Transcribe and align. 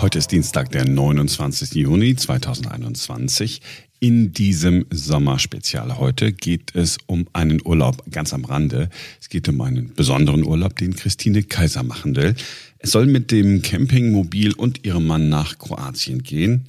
Heute 0.00 0.18
ist 0.18 0.30
Dienstag, 0.30 0.70
der 0.70 0.84
29. 0.84 1.74
Juni 1.74 2.14
2021. 2.14 3.60
In 3.98 4.32
diesem 4.32 4.86
Sommerspezial 4.92 5.98
heute 5.98 6.32
geht 6.32 6.76
es 6.76 6.98
um 7.06 7.26
einen 7.32 7.60
Urlaub 7.64 8.08
ganz 8.08 8.32
am 8.32 8.44
Rande. 8.44 8.90
Es 9.20 9.28
geht 9.28 9.48
um 9.48 9.60
einen 9.60 9.92
besonderen 9.94 10.44
Urlaub, 10.44 10.76
den 10.76 10.94
Christine 10.94 11.42
Kaiser 11.42 11.82
machen 11.82 12.14
will. 12.14 12.36
Es 12.78 12.92
soll 12.92 13.06
mit 13.06 13.32
dem 13.32 13.60
Campingmobil 13.60 14.52
und 14.52 14.86
ihrem 14.86 15.04
Mann 15.04 15.28
nach 15.30 15.58
Kroatien 15.58 16.22
gehen. 16.22 16.68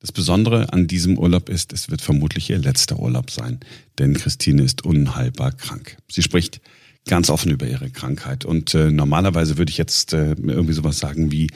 Das 0.00 0.10
Besondere 0.10 0.72
an 0.72 0.88
diesem 0.88 1.18
Urlaub 1.18 1.48
ist, 1.48 1.72
es 1.72 1.88
wird 1.88 2.00
vermutlich 2.00 2.50
ihr 2.50 2.58
letzter 2.58 2.98
Urlaub 2.98 3.30
sein, 3.30 3.60
denn 4.00 4.14
Christine 4.14 4.64
ist 4.64 4.84
unheilbar 4.84 5.52
krank. 5.52 5.98
Sie 6.10 6.22
spricht 6.22 6.60
ganz 7.06 7.30
offen 7.30 7.52
über 7.52 7.68
ihre 7.68 7.90
Krankheit 7.90 8.44
und 8.44 8.74
äh, 8.74 8.90
normalerweise 8.90 9.56
würde 9.56 9.70
ich 9.70 9.78
jetzt 9.78 10.14
äh, 10.14 10.30
irgendwie 10.32 10.72
sowas 10.72 10.98
sagen 10.98 11.30
wie, 11.30 11.46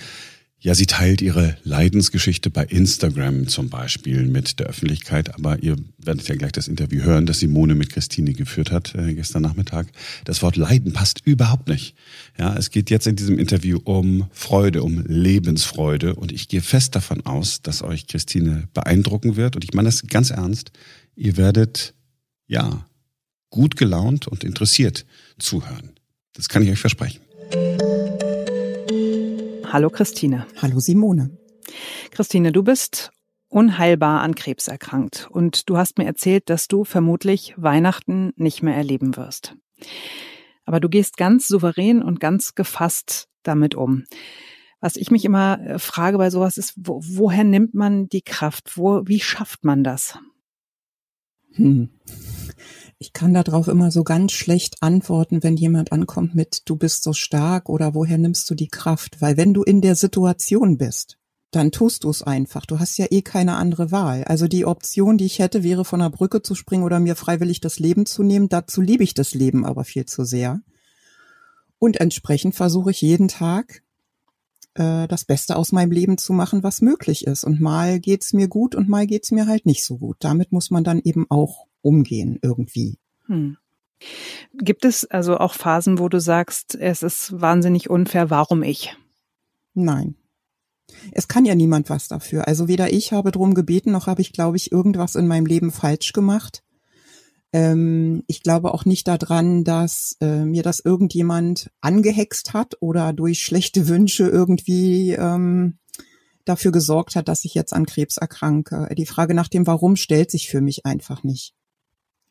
ja, 0.65 0.75
sie 0.75 0.87
teilt 0.87 1.21
ihre 1.21 1.59
Leidensgeschichte 1.63 2.49
bei 2.49 2.65
Instagram 2.65 3.49
zum 3.49 3.69
Beispiel 3.69 4.23
mit 4.27 4.59
der 4.59 4.67
Öffentlichkeit, 4.69 5.35
aber 5.35 5.63
ihr 5.63 5.77
werdet 5.99 6.27
ja 6.27 6.37
gleich 6.37 6.53
das 6.53 6.69
Interview 6.69 7.03
hören, 7.03 7.27
das 7.27 7.41
Simone 7.41 7.75
mit 7.75 7.91
Christine 7.91 8.33
geführt 8.33 8.73
hat 8.73 8.95
äh, 8.95 9.13
gestern 9.13 9.43
Nachmittag. 9.43 9.89
Das 10.25 10.41
Wort 10.41 10.57
Leiden 10.57 10.95
passt 10.95 11.21
überhaupt 11.27 11.69
nicht. 11.69 11.95
Ja, 12.39 12.57
es 12.57 12.71
geht 12.71 12.89
jetzt 12.89 13.07
in 13.07 13.15
diesem 13.15 13.39
Interview 13.39 13.79
um 13.85 14.27
Freude, 14.33 14.83
um 14.83 15.05
Lebensfreude 15.07 16.15
und 16.15 16.33
ich 16.33 16.49
gehe 16.49 16.63
fest 16.63 16.97
davon 16.97 17.27
aus, 17.27 17.61
dass 17.61 17.83
euch 17.83 18.07
Christine 18.07 18.67
beeindrucken 18.73 19.37
wird 19.37 19.57
und 19.57 19.65
ich 19.65 19.75
meine 19.75 19.89
das 19.91 20.07
ganz 20.07 20.31
ernst. 20.31 20.73
Ihr 21.15 21.37
werdet, 21.37 21.93
ja, 22.47 22.87
gut 23.51 23.77
gelaunt 23.77 24.29
und 24.29 24.45
interessiert 24.45 25.05
zuhören. 25.39 25.91
Das 26.33 26.49
kann 26.49 26.63
ich 26.63 26.71
euch 26.71 26.81
versprechen. 26.81 27.21
Hallo 29.75 29.91
Christine. 29.91 30.47
Hallo 30.63 30.79
Simone. 30.79 31.37
Christine, 32.13 32.53
du 32.53 32.63
bist 32.63 33.11
unheilbar 33.49 34.21
an 34.21 34.37
Krebs 34.37 34.69
erkrankt 34.69 35.27
und 35.33 35.69
du 35.69 35.77
hast 35.77 35.99
mir 35.99 36.05
erzählt, 36.05 36.49
dass 36.49 36.69
du 36.69 36.85
vermutlich 36.85 37.55
Weihnachten 37.57 38.33
nicht 38.37 38.63
mehr 38.63 38.77
erleben 38.77 39.17
wirst. 39.17 39.57
Aber 40.65 40.79
du 40.79 40.89
gehst 40.89 41.17
ganz 41.17 41.49
souverän 41.49 42.05
und 42.05 42.21
ganz 42.21 42.55
gefasst 42.55 43.27
damit 43.43 43.75
um. 43.75 44.05
Was 44.79 44.95
ich 44.95 45.11
mich 45.11 45.25
immer 45.25 45.59
äh, 45.59 45.79
frage 45.81 46.19
bei 46.19 46.31
sowas 46.31 46.57
ist, 46.57 46.75
wo, 46.77 47.01
woher 47.03 47.43
nimmt 47.43 47.75
man 47.75 48.07
die 48.07 48.23
Kraft? 48.23 48.77
Wo, 48.77 49.03
wie 49.07 49.19
schafft 49.19 49.65
man 49.65 49.83
das? 49.83 50.17
Hm. 51.55 51.91
Ich 53.05 53.13
kann 53.13 53.35
darauf 53.35 53.69
immer 53.69 53.91
so 53.91 54.03
ganz 54.03 54.33
schlecht 54.33 54.77
antworten, 54.81 55.43
wenn 55.43 55.59
jemand 55.59 55.93
ankommt 55.93 56.35
mit, 56.35 56.63
du 56.65 56.75
bist 56.75 57.03
so 57.03 57.13
stark 57.13 57.69
oder 57.69 57.93
woher 57.93 58.17
nimmst 58.17 58.49
du 58.49 58.55
die 58.55 58.69
Kraft? 58.69 59.21
Weil 59.21 59.37
wenn 59.37 59.53
du 59.53 59.63
in 59.63 59.83
der 59.83 59.95
Situation 59.95 60.79
bist, 60.79 61.19
dann 61.51 61.71
tust 61.71 62.05
du 62.05 62.09
es 62.09 62.23
einfach. 62.23 62.65
Du 62.65 62.79
hast 62.79 62.97
ja 62.97 63.05
eh 63.11 63.21
keine 63.21 63.57
andere 63.57 63.91
Wahl. 63.91 64.25
Also 64.25 64.49
die 64.49 64.65
Option, 64.65 65.19
die 65.19 65.27
ich 65.27 65.39
hätte, 65.39 65.63
wäre 65.63 65.85
von 65.85 66.01
der 66.01 66.09
Brücke 66.09 66.41
zu 66.41 66.55
springen 66.55 66.83
oder 66.83 66.99
mir 66.99 67.15
freiwillig 67.15 67.61
das 67.61 67.79
Leben 67.79 68.07
zu 68.07 68.23
nehmen. 68.23 68.49
Dazu 68.49 68.81
liebe 68.81 69.05
ich 69.05 69.13
das 69.13 69.35
Leben 69.35 69.67
aber 69.67 69.85
viel 69.85 70.07
zu 70.07 70.25
sehr. 70.25 70.63
Und 71.79 72.01
entsprechend 72.01 72.55
versuche 72.55 72.91
ich 72.91 73.03
jeden 73.03 73.29
Tag 73.29 73.83
äh, 74.77 75.07
das 75.09 75.27
Beste 75.27 75.57
aus 75.57 75.73
meinem 75.73 75.91
Leben 75.91 76.17
zu 76.17 76.33
machen, 76.33 76.63
was 76.63 76.81
möglich 76.81 77.27
ist. 77.27 77.45
Und 77.45 77.61
mal 77.61 78.01
geht's 78.01 78.33
mir 78.33 78.49
gut 78.49 78.75
und 78.75 78.89
mal 78.89 79.07
geht's 79.07 79.31
mir 79.31 79.47
halt 79.47 79.67
nicht 79.67 79.85
so 79.85 79.99
gut. 79.99 80.17
Damit 80.21 80.53
muss 80.53 80.71
man 80.71 80.85
dann 80.85 81.03
eben 81.05 81.27
auch 81.29 81.67
umgehen 81.85 82.39
irgendwie. 82.43 82.99
Hm. 83.27 83.57
Gibt 84.55 84.85
es 84.85 85.05
also 85.05 85.39
auch 85.39 85.55
Phasen, 85.55 85.99
wo 85.99 86.09
du 86.09 86.21
sagst, 86.21 86.75
es 86.75 87.03
ist 87.03 87.41
wahnsinnig 87.41 87.91
unfair, 87.91 88.31
warum 88.31 88.63
ich? 88.63 88.97
Nein. 89.75 90.17
Es 91.13 91.29
kann 91.29 91.45
ja 91.45 91.55
niemand 91.55 91.91
was 91.91 92.09
dafür. 92.09 92.47
Also 92.47 92.69
weder 92.69 92.93
ich 92.93 93.13
habe 93.13 93.31
drum 93.31 93.55
gebeten, 93.55 93.93
noch 93.93 94.07
habe 94.07 94.21
ich, 94.21 94.33
glaube 94.33 94.57
ich, 94.57 94.71
irgendwas 94.71 95.15
in 95.15 95.27
meinem 95.27 95.47
Leben 95.47 95.73
falsch 95.73 96.13
gemacht. 96.13 96.63
Ähm, 97.53 98.23
ich 98.27 98.43
glaube 98.43 98.75
auch 98.75 98.85
nicht 98.85 99.09
daran, 99.09 99.65
dass 99.65 100.17
äh, 100.21 100.45
mir 100.45 100.63
das 100.63 100.81
irgendjemand 100.81 101.71
angehext 101.81 102.53
hat 102.53 102.77
oder 102.81 103.13
durch 103.13 103.43
schlechte 103.43 103.89
Wünsche 103.89 104.27
irgendwie 104.27 105.13
ähm, 105.13 105.79
dafür 106.45 106.73
gesorgt 106.73 107.17
hat, 107.17 107.29
dass 107.29 107.45
ich 107.45 107.55
jetzt 107.55 107.73
an 107.73 107.87
Krebs 107.87 108.17
erkranke. 108.17 108.89
Die 108.97 109.07
Frage 109.07 109.35
nach 109.35 109.49
dem 109.49 109.67
Warum 109.67 109.97
stellt 109.97 110.31
sich 110.31 110.49
für 110.49 110.61
mich 110.61 110.85
einfach 110.85 111.23
nicht. 111.23 111.55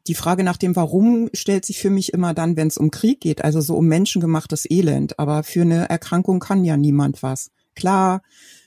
Die 0.08 0.16
Frage 0.16 0.44
nach 0.44 0.58
dem 0.58 0.76
Warum 0.76 1.30
stellt 1.34 1.64
sich 1.64 1.80
für 1.80 1.90
mich 1.90 2.12
immer 2.12 2.34
dann, 2.34 2.58
wenn 2.58 2.68
es 2.68 2.78
um 2.78 2.92
Krieg 2.92 3.22
geht, 3.22 3.44
also 3.44 3.62
so 3.62 3.76
um 3.78 3.88
menschengemachtes 3.88 4.70
Elend. 4.70 5.18
Aber 5.18 5.44
für 5.44 5.62
eine 5.62 5.90
Erkrankung 5.90 6.40
kann 6.40 6.66
ja 6.66 6.76
niemand 6.76 7.24
was. 7.24 7.52
Klar, 7.74 8.22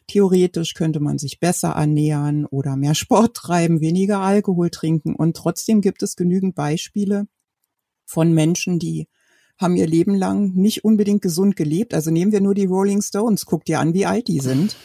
theoretisch 0.07 0.73
könnte 0.73 1.01
man 1.01 1.19
sich 1.19 1.39
besser 1.39 1.77
annähern 1.77 2.47
oder 2.47 2.77
mehr 2.77 2.95
Sport 2.95 3.35
treiben, 3.37 3.81
weniger 3.81 4.21
Alkohol 4.21 4.71
trinken. 4.71 5.15
Und 5.15 5.37
trotzdem 5.37 5.83
gibt 5.83 6.03
es 6.03 6.17
genügend 6.17 6.55
Beispiele 6.55 7.29
von 8.07 8.33
Menschen, 8.33 8.79
die 8.79 9.09
haben 9.59 9.77
ihr 9.77 9.87
Leben 9.87 10.15
lang 10.15 10.53
nicht 10.55 10.85
unbedingt 10.85 11.23
gesund 11.23 11.57
gelebt. 11.57 11.95
Also 11.95 12.11
nehmen 12.11 12.33
wir 12.33 12.41
nur 12.41 12.55
die 12.55 12.67
Rolling 12.67 13.03
Stones. 13.03 13.47
Guck 13.47 13.65
dir 13.65 13.81
an, 13.81 13.95
wie 13.95 14.07
alt 14.07 14.29
die 14.29 14.41
sind. 14.41 14.77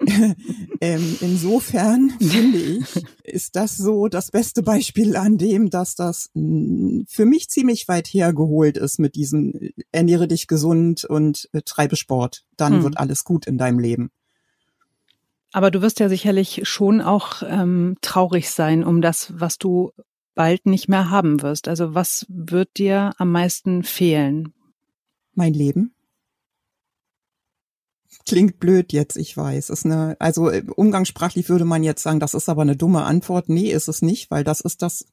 ähm, 0.80 1.16
insofern 1.20 2.10
finde 2.20 2.58
ich, 2.58 2.84
ist 3.24 3.56
das 3.56 3.76
so 3.76 4.08
das 4.08 4.30
beste 4.30 4.62
Beispiel 4.62 5.16
an 5.16 5.38
dem, 5.38 5.70
dass 5.70 5.94
das 5.94 6.30
für 6.34 7.24
mich 7.24 7.48
ziemlich 7.48 7.88
weit 7.88 8.08
hergeholt 8.08 8.76
ist 8.76 8.98
mit 8.98 9.14
diesem 9.14 9.54
äh, 9.54 9.72
ernähre 9.92 10.28
dich 10.28 10.46
gesund 10.46 11.04
und 11.04 11.48
äh, 11.52 11.62
treibe 11.62 11.96
Sport. 11.96 12.44
Dann 12.56 12.74
hm. 12.74 12.82
wird 12.84 12.98
alles 12.98 13.24
gut 13.24 13.46
in 13.46 13.58
deinem 13.58 13.78
Leben. 13.78 14.10
Aber 15.52 15.70
du 15.70 15.82
wirst 15.82 16.00
ja 16.00 16.08
sicherlich 16.08 16.62
schon 16.64 17.00
auch 17.00 17.42
ähm, 17.46 17.96
traurig 18.00 18.50
sein 18.50 18.82
um 18.82 19.00
das, 19.00 19.32
was 19.36 19.56
du 19.56 19.92
bald 20.34 20.66
nicht 20.66 20.88
mehr 20.88 21.10
haben 21.10 21.42
wirst. 21.42 21.68
Also 21.68 21.94
was 21.94 22.26
wird 22.28 22.76
dir 22.76 23.12
am 23.18 23.30
meisten 23.30 23.84
fehlen? 23.84 24.52
Mein 25.34 25.54
Leben 25.54 25.94
klingt 28.26 28.58
blöd 28.58 28.92
jetzt, 28.92 29.16
ich 29.16 29.36
weiß. 29.36 29.70
Ist 29.70 29.84
eine, 29.84 30.16
also 30.18 30.50
äh, 30.50 30.64
umgangssprachlich 30.76 31.48
würde 31.48 31.64
man 31.64 31.82
jetzt 31.82 32.02
sagen, 32.02 32.20
das 32.20 32.34
ist 32.34 32.48
aber 32.48 32.62
eine 32.62 32.76
dumme 32.76 33.04
Antwort. 33.04 33.48
Nee, 33.48 33.70
ist 33.70 33.88
es 33.88 34.02
nicht, 34.02 34.30
weil 34.30 34.44
das 34.44 34.60
ist 34.60 34.82
das, 34.82 35.06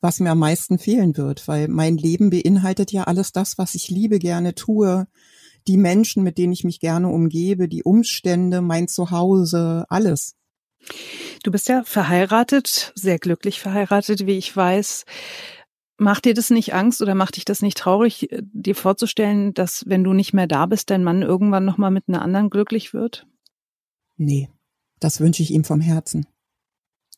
was 0.00 0.20
mir 0.20 0.30
am 0.30 0.38
meisten 0.38 0.78
fehlen 0.78 1.16
wird, 1.16 1.48
weil 1.48 1.68
mein 1.68 1.96
Leben 1.96 2.30
beinhaltet 2.30 2.92
ja 2.92 3.04
alles 3.04 3.32
das, 3.32 3.58
was 3.58 3.74
ich 3.74 3.88
liebe, 3.88 4.18
gerne 4.18 4.54
tue, 4.54 5.06
die 5.66 5.76
Menschen, 5.76 6.22
mit 6.22 6.38
denen 6.38 6.52
ich 6.52 6.64
mich 6.64 6.80
gerne 6.80 7.08
umgebe, 7.08 7.68
die 7.68 7.82
Umstände, 7.82 8.60
mein 8.60 8.88
Zuhause, 8.88 9.84
alles. 9.88 10.36
Du 11.42 11.50
bist 11.50 11.68
ja 11.68 11.82
verheiratet, 11.84 12.92
sehr 12.94 13.18
glücklich 13.18 13.60
verheiratet, 13.60 14.26
wie 14.26 14.38
ich 14.38 14.54
weiß. 14.56 15.04
Macht 15.98 16.26
dir 16.26 16.34
das 16.34 16.50
nicht 16.50 16.74
Angst 16.74 17.00
oder 17.00 17.14
macht 17.14 17.36
dich 17.36 17.44
das 17.44 17.62
nicht 17.62 17.78
traurig, 17.78 18.30
äh, 18.30 18.42
dir 18.42 18.74
vorzustellen, 18.74 19.54
dass 19.54 19.84
wenn 19.86 20.04
du 20.04 20.12
nicht 20.12 20.34
mehr 20.34 20.46
da 20.46 20.66
bist, 20.66 20.90
dein 20.90 21.04
Mann 21.04 21.22
irgendwann 21.22 21.64
nochmal 21.64 21.90
mit 21.90 22.04
einer 22.08 22.22
anderen 22.22 22.50
glücklich 22.50 22.92
wird? 22.92 23.26
Nee, 24.16 24.50
das 25.00 25.20
wünsche 25.20 25.42
ich 25.42 25.52
ihm 25.52 25.64
vom 25.64 25.80
Herzen. 25.80 26.26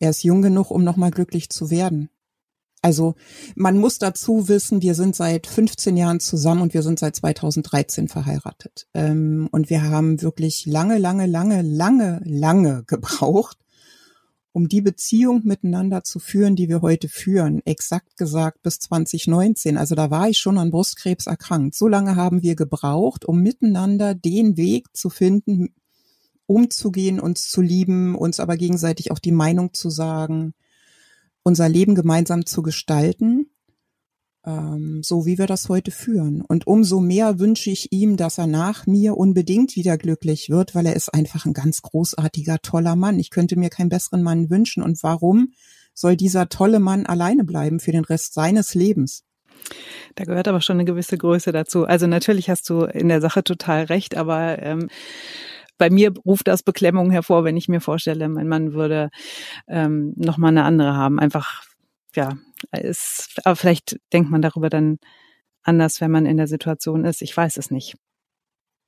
Er 0.01 0.11
ist 0.11 0.23
jung 0.23 0.43
genug, 0.43 0.71
um 0.71 0.85
nochmal 0.85 1.11
glücklich 1.11 1.51
zu 1.51 1.71
werden. 1.71 2.09
Also 2.81 3.17
man 3.57 3.77
muss 3.77 3.99
dazu 3.99 4.49
wissen, 4.49 4.83
wir 4.83 4.95
sind 4.95 5.17
seit 5.17 5.49
15 5.49 5.97
Jahren 5.97 6.21
zusammen 6.21 6.63
und 6.63 6.75
wir 6.75 6.83
sind 6.83 6.99
seit 6.99 7.17
2013 7.17 8.09
verheiratet. 8.09 8.87
Ähm, 8.95 9.49
und 9.51 9.71
wir 9.71 9.83
haben 9.83 10.23
wirklich 10.23 10.65
lange, 10.67 10.99
lange, 10.99 11.27
lange, 11.27 11.63
lange, 11.63 12.21
lange 12.25 12.85
gebraucht, 12.87 13.59
um 14.53 14.69
die 14.69 14.81
Beziehung 14.81 15.43
miteinander 15.45 16.05
zu 16.05 16.19
führen, 16.19 16.57
die 16.57 16.69
wir 16.69 16.81
heute 16.81 17.09
führen, 17.09 17.61
exakt 17.65 18.17
gesagt 18.17 18.63
bis 18.63 18.79
2019. 18.81 19.77
Also 19.77 19.95
da 19.95 20.11
war 20.11 20.29
ich 20.29 20.39
schon 20.39 20.59
an 20.59 20.71
Brustkrebs 20.71 21.27
erkrankt. 21.27 21.75
So 21.75 21.89
lange 21.89 22.17
haben 22.17 22.43
wir 22.43 22.57
gebraucht, 22.57 23.25
um 23.25 23.43
miteinander 23.43 24.15
den 24.15 24.57
Weg 24.57 24.89
zu 24.97 25.11
finden, 25.11 25.75
umzugehen, 26.47 27.21
uns 27.21 27.49
zu 27.49 27.61
lieben, 27.61 28.15
uns 28.15 28.41
aber 28.41 28.57
gegenseitig 28.57 29.11
auch 29.13 29.19
die 29.19 29.33
Meinung 29.33 29.75
zu 29.75 29.91
sagen, 29.91 30.55
unser 31.43 31.69
Leben 31.69 31.95
gemeinsam 31.95 32.47
zu 32.47 32.63
gestalten 32.63 33.48
ähm, 34.49 35.03
so 35.03 35.27
wie 35.27 35.39
wir 35.39 35.47
das 35.47 35.69
heute 35.69 35.91
führen. 35.91 36.41
Und 36.41 36.67
umso 36.67 37.01
mehr 37.01 37.39
wünsche 37.39 37.71
ich 37.71 37.93
ihm, 37.93 38.17
dass 38.17 38.39
er 38.39 38.47
nach 38.47 38.87
mir 38.87 39.17
unbedingt 39.17 39.77
wieder 39.77 39.99
glücklich 39.99 40.49
wird, 40.49 40.75
weil 40.75 40.87
er 40.87 40.97
ist 40.97 41.13
einfach 41.13 41.45
ein 41.45 41.53
ganz 41.53 41.83
großartiger, 41.83 42.59
toller 42.63 42.97
Mann. 42.97 43.19
Ich 43.19 43.31
könnte 43.31 43.59
mir 43.59 43.69
keinen 43.69 43.91
besseren 43.91 44.23
Mann 44.23 44.49
wünschen. 44.49 44.83
Und 44.83 45.03
warum 45.03 45.53
soll 45.93 46.17
dieser 46.17 46.49
tolle 46.49 46.81
Mann 46.81 47.05
alleine 47.05 47.45
bleiben 47.45 47.79
für 47.79 47.93
den 47.93 48.05
Rest 48.05 48.33
seines 48.33 48.75
Lebens? 48.75 49.25
Da 50.15 50.25
gehört 50.25 50.49
aber 50.49 50.63
schon 50.63 50.77
eine 50.77 50.87
gewisse 50.87 51.19
Größe 51.19 51.53
dazu. 51.53 51.85
Also 51.85 52.07
natürlich 52.07 52.49
hast 52.49 52.71
du 52.71 52.85
in 52.85 53.09
der 53.09 53.21
Sache 53.21 53.45
total 53.45 53.85
recht, 53.85 54.17
aber 54.17 54.63
ähm, 54.63 54.89
bei 55.77 55.91
mir 55.91 56.13
ruft 56.25 56.49
das 56.49 56.63
Beklemmung 56.63 57.11
hervor, 57.11 57.45
wenn 57.45 57.57
ich 57.57 57.69
mir 57.69 57.81
vorstelle, 57.81 58.29
mein 58.29 58.49
Mann 58.49 58.73
würde 58.73 59.11
ähm, 59.69 60.15
noch 60.17 60.39
mal 60.39 60.49
eine 60.49 60.65
andere 60.65 60.97
haben. 60.97 61.21
Einfach 61.21 61.68
ja, 62.19 62.37
ist, 62.73 63.41
aber 63.45 63.57
vielleicht 63.57 64.01
denkt 64.13 64.31
man 64.31 64.43
darüber 64.43 64.69
dann 64.69 64.99
anders, 65.63 66.01
wenn 66.01 66.11
man 66.11 66.27
in 66.27 66.37
der 66.37 66.49
Situation 66.49 67.05
ist. 67.05 67.23
Ich 67.23 67.37
weiß 67.37 67.57
es 67.57 67.71
nicht. 67.71 67.97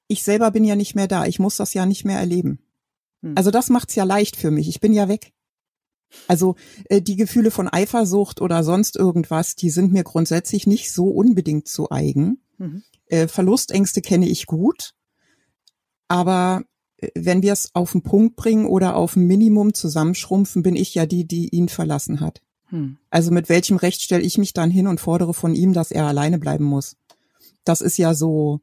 ich 0.08 0.24
selber 0.24 0.50
bin 0.50 0.64
ja 0.64 0.74
nicht 0.74 0.96
mehr 0.96 1.06
da. 1.06 1.24
Ich 1.26 1.38
muss 1.38 1.56
das 1.56 1.72
ja 1.72 1.86
nicht 1.86 2.04
mehr 2.04 2.18
erleben. 2.18 2.58
Hm. 3.22 3.34
Also 3.36 3.50
das 3.52 3.68
macht's 3.70 3.94
ja 3.94 4.04
leicht 4.04 4.36
für 4.36 4.50
mich. 4.50 4.68
Ich 4.68 4.80
bin 4.80 4.92
ja 4.92 5.08
weg. 5.08 5.32
Also 6.26 6.56
äh, 6.86 7.00
die 7.00 7.14
Gefühle 7.14 7.52
von 7.52 7.68
Eifersucht 7.68 8.40
oder 8.40 8.64
sonst 8.64 8.96
irgendwas, 8.96 9.54
die 9.54 9.70
sind 9.70 9.92
mir 9.92 10.02
grundsätzlich 10.02 10.66
nicht 10.66 10.92
so 10.92 11.08
unbedingt 11.08 11.68
zu 11.68 11.90
eigen. 11.92 12.42
Mhm. 12.58 12.82
Äh, 13.06 13.28
Verlustängste 13.28 14.02
kenne 14.02 14.28
ich 14.28 14.46
gut, 14.46 14.94
aber 16.08 16.64
äh, 16.96 17.10
wenn 17.14 17.42
wir 17.42 17.52
es 17.52 17.72
auf 17.74 17.92
den 17.92 18.02
Punkt 18.02 18.34
bringen 18.34 18.66
oder 18.66 18.96
auf 18.96 19.14
ein 19.14 19.28
Minimum 19.28 19.74
zusammenschrumpfen, 19.74 20.64
bin 20.64 20.74
ich 20.74 20.94
ja 20.96 21.06
die, 21.06 21.24
die 21.28 21.48
ihn 21.50 21.68
verlassen 21.68 22.18
hat. 22.18 22.42
Hm. 22.70 22.96
Also 23.10 23.30
mit 23.30 23.48
welchem 23.48 23.76
Recht 23.76 24.02
stelle 24.02 24.22
ich 24.22 24.38
mich 24.38 24.52
dann 24.52 24.70
hin 24.70 24.86
und 24.86 25.00
fordere 25.00 25.34
von 25.34 25.54
ihm, 25.54 25.72
dass 25.72 25.90
er 25.90 26.06
alleine 26.06 26.38
bleiben 26.38 26.64
muss? 26.64 26.96
Das 27.64 27.80
ist 27.80 27.98
ja 27.98 28.14
so, 28.14 28.60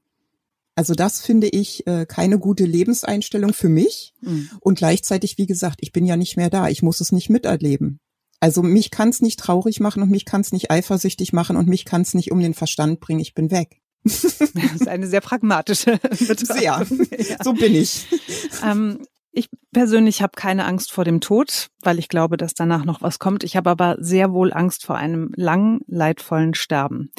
also 0.75 0.93
das 0.93 1.21
finde 1.21 1.47
ich 1.47 1.87
äh, 1.87 2.05
keine 2.05 2.39
gute 2.39 2.65
Lebenseinstellung 2.65 3.53
für 3.53 3.69
mich. 3.69 4.13
Hm. 4.23 4.49
Und 4.59 4.77
gleichzeitig, 4.77 5.37
wie 5.37 5.47
gesagt, 5.47 5.79
ich 5.81 5.91
bin 5.91 6.05
ja 6.05 6.17
nicht 6.17 6.37
mehr 6.37 6.49
da. 6.49 6.69
Ich 6.69 6.83
muss 6.83 7.01
es 7.01 7.11
nicht 7.11 7.29
miterleben. 7.29 7.99
Also 8.39 8.61
mich 8.61 8.91
kann 8.91 9.09
es 9.09 9.21
nicht 9.21 9.39
traurig 9.39 9.79
machen 9.79 10.03
und 10.03 10.11
mich 10.11 10.25
kann 10.25 10.41
es 10.41 10.51
nicht 10.51 10.69
eifersüchtig 10.69 11.33
machen 11.33 11.57
und 11.57 11.67
mich 11.67 11.85
kann 11.85 12.03
es 12.03 12.13
nicht 12.13 12.31
um 12.31 12.39
den 12.39 12.53
Verstand 12.53 12.99
bringen. 12.99 13.19
Ich 13.19 13.33
bin 13.33 13.51
weg. 13.51 13.81
Das 14.03 14.73
ist 14.73 14.87
eine 14.87 15.07
sehr 15.07 15.21
pragmatische 15.21 15.97
Betrachtung. 16.01 16.45
Sehr, 16.45 16.61
ja. 16.61 17.43
so 17.43 17.53
bin 17.53 17.75
ich. 17.75 18.05
Ähm, 18.63 18.99
ich 19.31 19.49
persönlich 19.71 20.21
habe 20.21 20.33
keine 20.35 20.65
Angst 20.65 20.91
vor 20.91 21.03
dem 21.03 21.21
Tod, 21.21 21.67
weil 21.81 21.99
ich 21.99 22.09
glaube, 22.09 22.37
dass 22.37 22.53
danach 22.53 22.85
noch 22.85 23.01
was 23.01 23.19
kommt. 23.19 23.43
Ich 23.43 23.55
habe 23.55 23.69
aber 23.69 23.97
sehr 23.99 24.31
wohl 24.31 24.51
Angst 24.51 24.85
vor 24.85 24.95
einem 24.95 25.31
langen, 25.35 25.81
leidvollen 25.87 26.53
Sterben. 26.53 27.11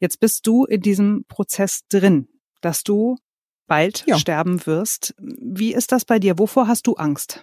Jetzt 0.00 0.20
bist 0.20 0.46
du 0.46 0.64
in 0.64 0.80
diesem 0.80 1.24
Prozess 1.28 1.82
drin, 1.88 2.28
dass 2.60 2.82
du 2.82 3.16
bald 3.66 4.04
ja. 4.06 4.18
sterben 4.18 4.64
wirst. 4.66 5.14
Wie 5.18 5.74
ist 5.74 5.92
das 5.92 6.04
bei 6.04 6.18
dir? 6.18 6.38
Wovor 6.38 6.68
hast 6.68 6.86
du 6.86 6.94
Angst? 6.94 7.42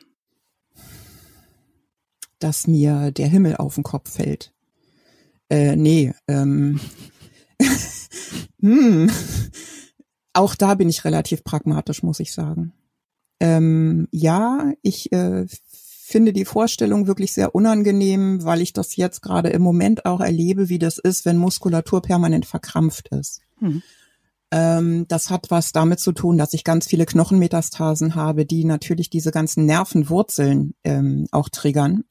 Dass 2.40 2.68
mir 2.68 3.12
der 3.12 3.28
Himmel 3.28 3.58
auf 3.58 3.76
den 3.76 3.84
Kopf 3.84 4.12
fällt. 4.12 4.54
Äh, 5.50 5.76
nee, 5.76 6.14
ähm, 6.28 6.80
hm. 8.60 9.12
Auch 10.34 10.56
da 10.56 10.74
bin 10.74 10.90
ich 10.90 11.06
relativ 11.06 11.44
pragmatisch, 11.44 12.02
muss 12.02 12.20
ich 12.20 12.34
sagen. 12.34 12.74
Ähm, 13.44 14.08
ja, 14.12 14.72
ich 14.84 15.12
äh, 15.12 15.46
finde 15.68 16.32
die 16.32 16.46
Vorstellung 16.46 17.08
wirklich 17.08 17.34
sehr 17.34 17.54
unangenehm, 17.54 18.46
weil 18.46 18.62
ich 18.62 18.72
das 18.72 18.96
jetzt 18.96 19.22
gerade 19.22 19.50
im 19.50 19.62
Moment 19.62 20.06
auch 20.06 20.22
erlebe, 20.22 20.70
wie 20.70 20.80
das 20.80 20.98
ist, 20.98 21.26
wenn 21.26 21.36
Muskulatur 21.36 22.02
permanent 22.02 22.46
verkrampft 22.46 23.10
ist. 23.10 23.42
Hm. 23.60 23.84
Ähm, 24.52 25.06
das 25.10 25.30
hat 25.30 25.52
was 25.52 25.74
damit 25.74 26.00
zu 26.00 26.14
tun, 26.14 26.38
dass 26.38 26.54
ich 26.54 26.64
ganz 26.64 26.88
viele 26.88 27.06
Knochenmetastasen 27.06 28.16
habe, 28.16 28.46
die 28.46 28.64
natürlich 28.64 29.10
diese 29.10 29.32
ganzen 29.32 29.66
Nervenwurzeln 29.66 30.74
ähm, 30.86 31.28
auch 31.32 31.50
triggern, 31.50 32.06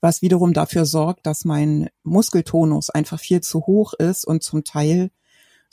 was 0.00 0.22
wiederum 0.22 0.52
dafür 0.52 0.84
sorgt, 0.84 1.26
dass 1.26 1.44
mein 1.44 1.88
Muskeltonus 2.04 2.90
einfach 2.90 3.18
viel 3.18 3.40
zu 3.40 3.66
hoch 3.66 3.92
ist 3.94 4.24
und 4.24 4.44
zum 4.44 4.62
Teil 4.62 5.10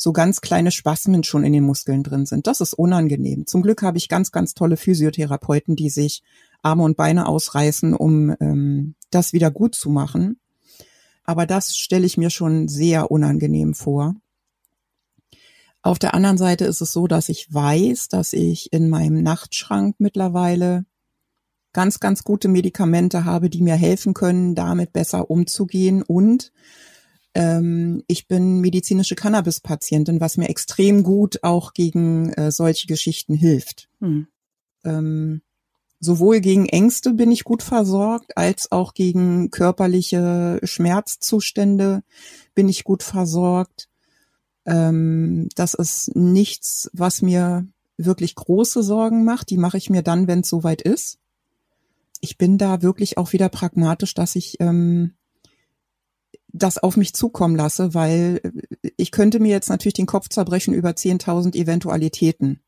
so 0.04 0.12
ganz 0.12 0.42
kleine 0.42 0.72
Spasmen 0.72 1.24
schon 1.24 1.46
in 1.46 1.54
den 1.54 1.64
Muskeln 1.64 2.04
drin 2.04 2.26
sind. 2.26 2.46
Das 2.46 2.60
ist 2.60 2.74
unangenehm. 2.74 3.48
Zum 3.48 3.62
Glück 3.62 3.82
habe 3.84 3.98
ich 3.98 4.10
ganz, 4.10 4.34
ganz 4.34 4.54
tolle 4.54 4.76
Physiotherapeuten, 4.76 5.78
die 5.78 5.90
sich 5.90 6.24
Arme 6.62 6.84
und 6.84 6.98
Beine 6.98 7.26
ausreißen, 7.26 7.94
um 7.94 8.36
ähm, 8.42 8.96
das 9.12 9.32
wieder 9.32 9.50
gut 9.50 9.76
zu 9.76 9.90
machen. 9.90 10.42
Aber 11.24 11.46
das 11.46 11.78
stelle 11.78 12.06
ich 12.06 12.18
mir 12.18 12.30
schon 12.30 12.68
sehr 12.68 13.12
unangenehm 13.12 13.74
vor. 13.74 14.16
Auf 15.82 16.00
der 16.00 16.14
anderen 16.14 16.38
Seite 16.38 16.66
ist 16.66 16.82
es 16.82 16.92
so, 16.92 17.08
dass 17.08 17.30
ich 17.30 17.54
weiß, 17.54 18.10
dass 18.10 18.34
ich 18.34 18.74
in 18.74 18.90
meinem 18.90 19.24
Nachtschrank 19.24 19.96
mittlerweile 20.00 20.86
ganz, 21.72 22.02
ganz 22.02 22.26
gute 22.26 22.50
Medikamente 22.50 23.24
habe, 23.24 23.50
die 23.50 23.62
mir 23.62 23.76
helfen 23.76 24.14
können, 24.14 24.54
damit 24.54 24.92
besser 24.92 25.32
umzugehen 25.32 26.02
und 26.02 26.52
ähm, 27.36 28.04
ich 28.08 28.28
bin 28.28 28.60
medizinische 28.60 29.16
Cannabis-Patientin, 29.16 30.22
was 30.22 30.38
mir 30.38 30.50
extrem 30.50 31.04
gut 31.04 31.44
auch 31.44 31.74
gegen 31.74 32.32
äh, 32.34 32.52
solche 32.52 32.88
Geschichten 32.88 33.34
hilft. 33.34 33.90
Hm. 34.00 34.28
Ähm, 34.84 35.42
sowohl 36.00 36.42
gegen 36.42 36.68
Ängste 36.68 37.14
bin 37.14 37.32
ich 37.32 37.44
gut 37.44 37.64
versorgt, 37.64 38.38
als 38.38 38.72
auch 38.72 38.94
gegen 38.94 39.50
körperliche 39.50 40.60
Schmerzzustände 40.64 42.04
bin 42.54 42.70
ich 42.70 42.84
gut 42.84 43.02
versorgt. 43.02 43.90
Ähm, 44.66 45.50
das 45.56 45.74
ist 45.74 46.16
nichts, 46.16 46.90
was 46.94 47.22
mir 47.22 47.68
wirklich 47.98 48.36
große 48.36 48.84
Sorgen 48.84 49.24
macht. 49.24 49.50
Die 49.50 49.58
mache 49.58 49.78
ich 49.78 49.90
mir 49.90 50.04
dann, 50.04 50.28
wenn 50.28 50.42
es 50.42 50.50
soweit 50.50 50.82
ist. 50.82 51.18
Ich 52.20 52.38
bin 52.38 52.58
da 52.58 52.82
wirklich 52.82 53.18
auch 53.18 53.34
wieder 53.34 53.50
pragmatisch, 53.50 54.14
dass 54.14 54.36
ich 54.36 54.58
ähm, 54.60 55.14
das 56.54 56.78
auf 56.78 56.96
mich 56.98 57.14
zukommen 57.14 57.56
lasse, 57.56 57.94
weil 57.94 58.42
ich 58.96 59.12
könnte 59.12 59.40
mir 59.40 59.50
jetzt 59.50 59.70
natürlich 59.70 59.96
den 59.96 60.06
Kopf 60.06 60.30
zerbrechen 60.30 60.74
über 60.74 60.92
10.000 60.92 61.56
Eventualitäten. 61.56 62.62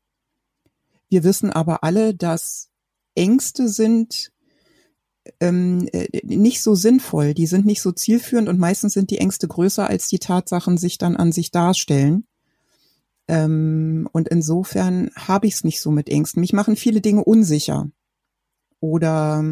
Wir 1.08 1.22
wissen 1.22 1.50
aber 1.50 1.84
alle, 1.84 2.14
dass 2.14 2.68
Ängste 3.14 3.68
sind 3.68 4.32
ähm, 5.40 5.88
äh, 5.92 6.08
nicht 6.24 6.62
so 6.62 6.74
sinnvoll, 6.74 7.32
die 7.32 7.46
sind 7.46 7.64
nicht 7.64 7.80
so 7.80 7.92
zielführend 7.92 8.48
und 8.48 8.58
meistens 8.58 8.92
sind 8.92 9.10
die 9.10 9.18
Ängste 9.18 9.48
größer, 9.48 9.88
als 9.88 10.08
die 10.08 10.18
Tatsachen 10.18 10.78
sich 10.78 10.98
dann 10.98 11.16
an 11.16 11.32
sich 11.32 11.50
darstellen. 11.50 12.26
Ähm, 13.28 14.08
und 14.12 14.28
insofern 14.28 15.10
habe 15.16 15.46
ich 15.46 15.54
es 15.54 15.64
nicht 15.64 15.80
so 15.80 15.90
mit 15.90 16.08
Ängsten. 16.08 16.40
Mich 16.40 16.52
machen 16.52 16.76
viele 16.76 17.00
Dinge 17.00 17.24
unsicher. 17.24 17.88
Oder 18.78 19.42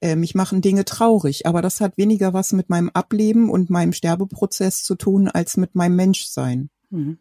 äh, 0.00 0.16
mich 0.16 0.34
machen 0.34 0.60
Dinge 0.60 0.84
traurig, 0.84 1.46
aber 1.46 1.62
das 1.62 1.80
hat 1.80 1.96
weniger 1.96 2.34
was 2.34 2.52
mit 2.52 2.68
meinem 2.68 2.90
Ableben 2.90 3.48
und 3.48 3.70
meinem 3.70 3.92
Sterbeprozess 3.92 4.82
zu 4.82 4.96
tun, 4.96 5.28
als 5.28 5.56
mit 5.56 5.74
meinem 5.74 5.96
Menschsein. 5.96 6.70
Mhm. 6.90 7.18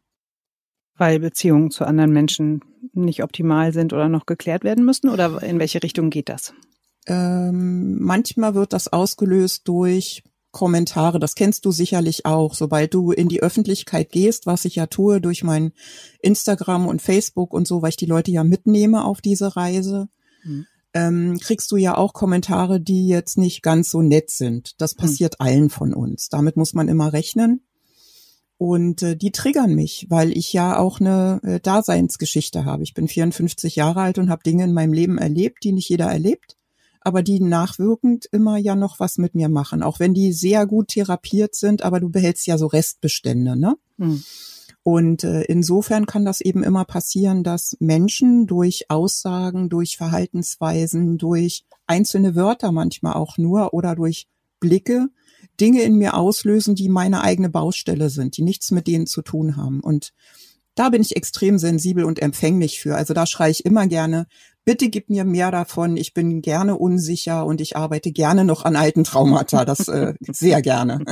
Weil 0.96 1.20
Beziehungen 1.20 1.72
zu 1.72 1.86
anderen 1.86 2.12
Menschen 2.12 2.62
nicht 2.94 3.24
optimal 3.24 3.74
sind 3.74 3.94
oder 3.94 4.10
noch 4.10 4.26
geklärt 4.26 4.64
werden 4.64 4.86
müssen? 4.86 5.10
Oder 5.10 5.42
in 5.42 5.60
welche 5.60 5.82
Richtung 5.82 6.10
geht 6.10 6.30
das? 6.30 6.54
Ähm, 7.08 7.98
manchmal 8.00 8.54
wird 8.54 8.74
das 8.74 8.92
ausgelöst 8.92 9.68
durch 9.68 10.24
Kommentare. 10.52 11.20
Das 11.20 11.34
kennst 11.34 11.66
du 11.66 11.72
sicherlich 11.72 12.26
auch. 12.26 12.54
Sobald 12.54 12.94
du 12.94 13.12
in 13.12 13.28
die 13.28 13.42
Öffentlichkeit 13.42 14.12
gehst, 14.12 14.46
was 14.46 14.66
ich 14.66 14.76
ja 14.76 14.86
tue 14.86 15.20
durch 15.20 15.44
mein 15.44 15.72
Instagram 16.20 16.88
und 16.88 17.02
Facebook 17.02 17.54
und 17.54 17.68
so, 17.68 17.82
weil 17.82 17.90
ich 17.90 17.98
die 17.98 18.06
Leute 18.06 18.32
ja 18.32 18.44
mitnehme 18.44 19.04
auf 19.04 19.20
diese 19.20 19.56
Reise, 19.56 20.10
mhm 20.44 20.68
ähm, 20.94 21.40
kriegst 21.40 21.72
du 21.72 21.78
ja 21.78 21.98
auch 21.98 22.14
Kommentare, 22.14 22.80
die 22.80 23.08
jetzt 23.08 23.38
nicht 23.38 23.62
ganz 23.62 23.90
so 23.90 24.02
nett 24.02 24.30
sind. 24.30 24.80
Das 24.80 24.92
hm. 24.92 24.98
passiert 24.98 25.36
hm. 25.40 25.46
allen 25.46 25.70
von 25.70 25.94
uns. 25.94 26.30
Damit 26.30 26.58
muss 26.58 26.74
man 26.74 26.88
immer 26.88 27.14
rechnen. 27.14 27.62
Und 28.58 29.02
äh, 29.02 29.18
die 29.18 29.32
triggern 29.32 29.76
mich, 29.76 30.06
weil 30.10 30.32
ich 30.38 30.54
ja 30.54 30.78
auch 30.78 31.00
eine 31.00 31.42
äh, 31.44 31.60
Daseinsgeschichte 31.60 32.66
habe. 32.66 32.84
Ich 32.84 32.94
bin 32.94 33.08
54 33.08 33.76
Jahre 33.76 34.02
alt 34.02 34.20
und 34.20 34.30
habe 34.30 34.44
Dinge 34.44 34.64
in 34.64 34.74
meinem 34.74 34.94
Leben 34.94 35.18
erlebt, 35.18 35.64
die 35.64 35.74
nicht 35.74 35.90
jeder 35.90 36.06
erlebt, 36.06 36.56
aber 37.02 37.24
die 37.24 37.42
nachwirkend 37.42 38.26
immer 38.32 38.58
ja 38.58 38.76
noch 38.76 39.00
was 39.00 39.18
mit 39.18 39.36
mir 39.36 39.50
machen. 39.50 39.84
Auch 39.84 40.00
wenn 40.00 40.14
die 40.14 40.32
sehr 40.32 40.66
gut 40.66 40.90
therapiert 40.90 41.56
sind, 41.56 41.82
aber 41.82 42.00
du 42.00 42.10
behältst 42.10 42.48
ja 42.48 42.58
so 42.58 42.68
Restbestände, 42.68 43.58
ne? 43.58 43.76
Hm. 43.98 44.24
Und 44.84 45.24
äh, 45.24 45.44
insofern 45.44 46.06
kann 46.06 46.26
das 46.26 46.42
eben 46.42 46.62
immer 46.64 46.84
passieren, 46.84 47.44
dass 47.44 47.78
Menschen 47.80 48.48
durch 48.48 48.90
Aussagen, 48.90 49.70
durch 49.70 49.96
Verhaltensweisen, 49.96 51.18
durch 51.18 51.64
einzelne 51.88 52.36
Wörter 52.36 52.72
manchmal 52.72 53.14
auch 53.14 53.38
nur 53.38 53.74
oder 53.74 53.96
durch 53.96 54.28
Blicke 54.60 55.08
Dinge 55.60 55.84
in 55.84 55.96
mir 55.96 56.16
auslösen, 56.16 56.76
die 56.76 56.90
meine 56.90 57.22
eigene 57.22 57.50
Baustelle 57.50 58.10
sind, 58.10 58.38
die 58.38 58.42
nichts 58.42 58.72
mit 58.72 58.88
denen 58.88 59.08
zu 59.08 59.22
tun 59.22 59.56
haben. 59.56 59.80
Und 59.82 60.14
da 60.76 60.90
bin 60.90 61.02
ich 61.02 61.16
extrem 61.16 61.60
sensibel 61.60 62.04
und 62.04 62.20
empfänglich 62.20 62.80
für. 62.80 62.96
Also 62.96 63.14
da 63.14 63.26
schreie 63.26 63.52
ich 63.52 63.66
immer 63.66 63.88
gerne, 63.88 64.26
bitte 64.66 64.90
gib 64.90 65.10
mir 65.10 65.24
mehr 65.24 65.52
davon. 65.52 65.98
Ich 65.98 66.14
bin 66.14 66.42
gerne 66.42 66.78
unsicher 66.78 67.46
und 67.46 67.62
ich 67.62 67.78
arbeite 67.78 68.12
gerne 68.12 68.44
noch 68.44 68.66
an 68.66 68.76
alten 68.76 69.04
Traumata. 69.04 69.66
Das 69.66 69.88
äh, 69.88 70.16
sehr 70.32 70.62
gerne. 70.62 71.04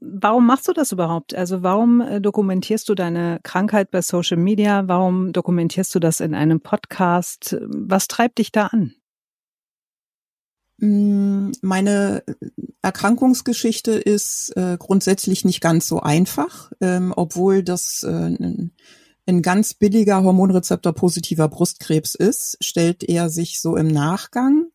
Warum 0.00 0.46
machst 0.46 0.66
du 0.66 0.72
das 0.72 0.92
überhaupt? 0.92 1.34
Also 1.34 1.62
warum 1.62 2.00
äh, 2.00 2.20
dokumentierst 2.20 2.88
du 2.88 2.94
deine 2.94 3.38
Krankheit 3.42 3.90
bei 3.90 4.00
Social 4.00 4.38
Media? 4.38 4.88
Warum 4.88 5.32
dokumentierst 5.32 5.94
du 5.94 5.98
das 5.98 6.20
in 6.20 6.34
einem 6.34 6.60
Podcast? 6.60 7.56
Was 7.66 8.08
treibt 8.08 8.38
dich 8.38 8.50
da 8.50 8.66
an? 8.68 8.94
Mm, 10.78 11.50
meine 11.60 12.22
Erkrankungsgeschichte 12.80 13.92
ist 13.92 14.56
äh, 14.56 14.78
grundsätzlich 14.78 15.44
nicht 15.44 15.60
ganz 15.60 15.86
so 15.86 16.00
einfach, 16.00 16.72
ähm, 16.80 17.12
obwohl 17.14 17.62
das 17.62 18.02
äh, 18.02 18.36
ein 19.26 19.42
ganz 19.42 19.74
billiger 19.74 20.22
Hormonrezeptor 20.22 20.94
positiver 20.94 21.48
Brustkrebs 21.48 22.14
ist, 22.14 22.56
stellt 22.60 23.04
er 23.04 23.28
sich 23.28 23.60
so 23.60 23.76
im 23.76 23.88
Nachgang 23.88 24.68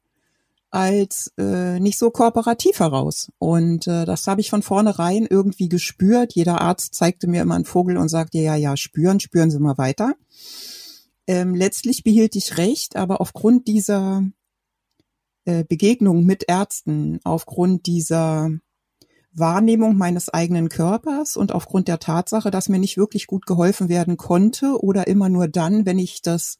als 0.76 1.32
äh, 1.38 1.80
nicht 1.80 1.98
so 1.98 2.12
kooperativ 2.12 2.80
heraus. 2.80 3.32
Und 3.40 3.88
äh, 3.88 4.04
das 4.04 4.28
habe 4.28 4.42
ich 4.42 4.50
von 4.50 4.62
vornherein 4.62 5.26
irgendwie 5.26 5.70
gespürt. 5.70 6.36
Jeder 6.36 6.60
Arzt 6.60 6.96
zeigte 6.96 7.28
mir 7.28 7.42
immer 7.42 7.56
einen 7.56 7.64
Vogel 7.64 7.96
und 7.96 8.10
sagte, 8.10 8.40
ja, 8.40 8.56
ja, 8.56 8.76
spüren, 8.76 9.22
spüren 9.22 9.50
Sie 9.50 9.60
mal 9.60 9.78
weiter. 9.78 10.16
Ähm, 11.28 11.56
letztlich 11.56 12.04
behielt 12.04 12.36
ich 12.36 12.58
recht, 12.58 12.98
aber 12.98 13.22
aufgrund 13.22 13.70
dieser 13.70 14.24
äh, 15.46 15.64
Begegnung 15.64 16.26
mit 16.26 16.44
Ärzten, 16.50 17.22
aufgrund 17.24 17.86
dieser 17.86 18.52
Wahrnehmung 19.32 19.96
meines 19.96 20.28
eigenen 20.28 20.68
Körpers 20.68 21.38
und 21.38 21.54
aufgrund 21.54 21.88
der 21.88 22.00
Tatsache, 22.00 22.52
dass 22.52 22.68
mir 22.68 22.80
nicht 22.80 22.98
wirklich 22.98 23.28
gut 23.28 23.46
geholfen 23.46 23.88
werden 23.88 24.18
konnte 24.18 24.78
oder 24.84 25.08
immer 25.08 25.30
nur 25.30 25.48
dann, 25.48 25.86
wenn 25.86 26.00
ich 26.00 26.22
das 26.22 26.58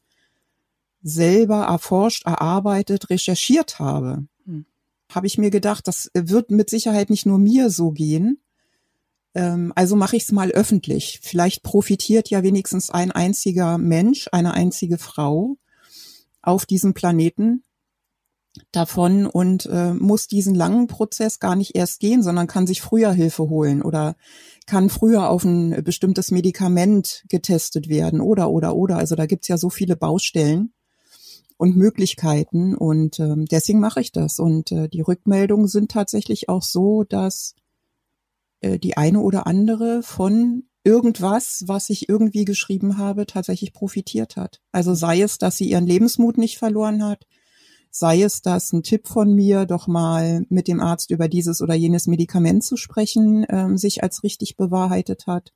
selber 1.06 1.66
erforscht, 1.66 2.26
erarbeitet, 2.26 3.10
recherchiert 3.10 3.78
habe, 3.78 4.26
hm. 4.44 4.66
habe 5.14 5.28
ich 5.28 5.38
mir 5.38 5.50
gedacht, 5.50 5.86
das 5.86 6.10
wird 6.14 6.50
mit 6.50 6.68
Sicherheit 6.68 7.10
nicht 7.10 7.26
nur 7.26 7.38
mir 7.38 7.70
so 7.70 7.92
gehen. 7.92 8.40
Ähm, 9.34 9.72
also 9.76 9.94
mache 9.94 10.16
ich 10.16 10.24
es 10.24 10.32
mal 10.32 10.50
öffentlich. 10.50 11.20
Vielleicht 11.22 11.62
profitiert 11.62 12.28
ja 12.28 12.42
wenigstens 12.42 12.90
ein 12.90 13.12
einziger 13.12 13.78
Mensch, 13.78 14.28
eine 14.32 14.54
einzige 14.54 14.98
Frau 14.98 15.56
auf 16.42 16.66
diesem 16.66 16.92
Planeten 16.92 17.62
davon 18.72 19.26
und 19.26 19.66
äh, 19.66 19.92
muss 19.92 20.26
diesen 20.26 20.56
langen 20.56 20.88
Prozess 20.88 21.38
gar 21.38 21.54
nicht 21.54 21.76
erst 21.76 22.00
gehen, 22.00 22.24
sondern 22.24 22.48
kann 22.48 22.66
sich 22.66 22.80
früher 22.80 23.12
Hilfe 23.12 23.48
holen 23.48 23.82
oder 23.82 24.16
kann 24.66 24.90
früher 24.90 25.28
auf 25.28 25.44
ein 25.44 25.84
bestimmtes 25.84 26.32
Medikament 26.32 27.22
getestet 27.28 27.88
werden 27.88 28.20
oder 28.20 28.50
oder 28.50 28.74
oder. 28.74 28.96
Also 28.96 29.14
da 29.14 29.26
gibt's 29.26 29.46
ja 29.46 29.56
so 29.56 29.70
viele 29.70 29.94
Baustellen 29.94 30.72
und 31.56 31.76
Möglichkeiten 31.76 32.74
und 32.74 33.18
ähm, 33.18 33.46
deswegen 33.46 33.80
mache 33.80 34.00
ich 34.00 34.12
das. 34.12 34.38
Und 34.38 34.72
äh, 34.72 34.88
die 34.88 35.00
Rückmeldungen 35.00 35.68
sind 35.68 35.90
tatsächlich 35.90 36.48
auch 36.48 36.62
so, 36.62 37.04
dass 37.04 37.54
äh, 38.60 38.78
die 38.78 38.96
eine 38.96 39.20
oder 39.20 39.46
andere 39.46 40.02
von 40.02 40.64
irgendwas, 40.84 41.64
was 41.66 41.90
ich 41.90 42.08
irgendwie 42.08 42.44
geschrieben 42.44 42.98
habe, 42.98 43.26
tatsächlich 43.26 43.72
profitiert 43.72 44.36
hat. 44.36 44.60
Also 44.70 44.94
sei 44.94 45.20
es, 45.20 45.38
dass 45.38 45.56
sie 45.56 45.68
ihren 45.68 45.86
Lebensmut 45.86 46.38
nicht 46.38 46.58
verloren 46.58 47.04
hat, 47.04 47.26
sei 47.90 48.22
es, 48.22 48.42
dass 48.42 48.72
ein 48.72 48.82
Tipp 48.82 49.08
von 49.08 49.34
mir, 49.34 49.66
doch 49.66 49.88
mal 49.88 50.44
mit 50.48 50.68
dem 50.68 50.80
Arzt 50.80 51.10
über 51.10 51.28
dieses 51.28 51.60
oder 51.62 51.74
jenes 51.74 52.06
Medikament 52.06 52.62
zu 52.62 52.76
sprechen, 52.76 53.46
ähm, 53.48 53.78
sich 53.78 54.02
als 54.02 54.22
richtig 54.22 54.56
bewahrheitet 54.56 55.26
hat. 55.26 55.52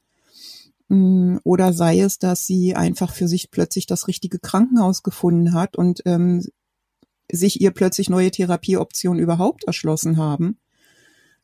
Oder 0.91 1.73
sei 1.73 2.01
es, 2.01 2.19
dass 2.19 2.47
sie 2.47 2.75
einfach 2.75 3.15
für 3.15 3.29
sich 3.29 3.53
plötzlich 3.53 3.87
das 3.87 4.09
richtige 4.09 4.41
Krankenhaus 4.41 5.05
gefunden 5.05 5.53
hat 5.53 5.77
und 5.77 6.03
ähm, 6.05 6.45
sich 7.31 7.61
ihr 7.61 7.71
plötzlich 7.71 8.11
neue 8.11 8.33
Therapieoptionen 8.33 9.23
überhaupt 9.23 9.65
erschlossen 9.65 10.17
haben. 10.17 10.59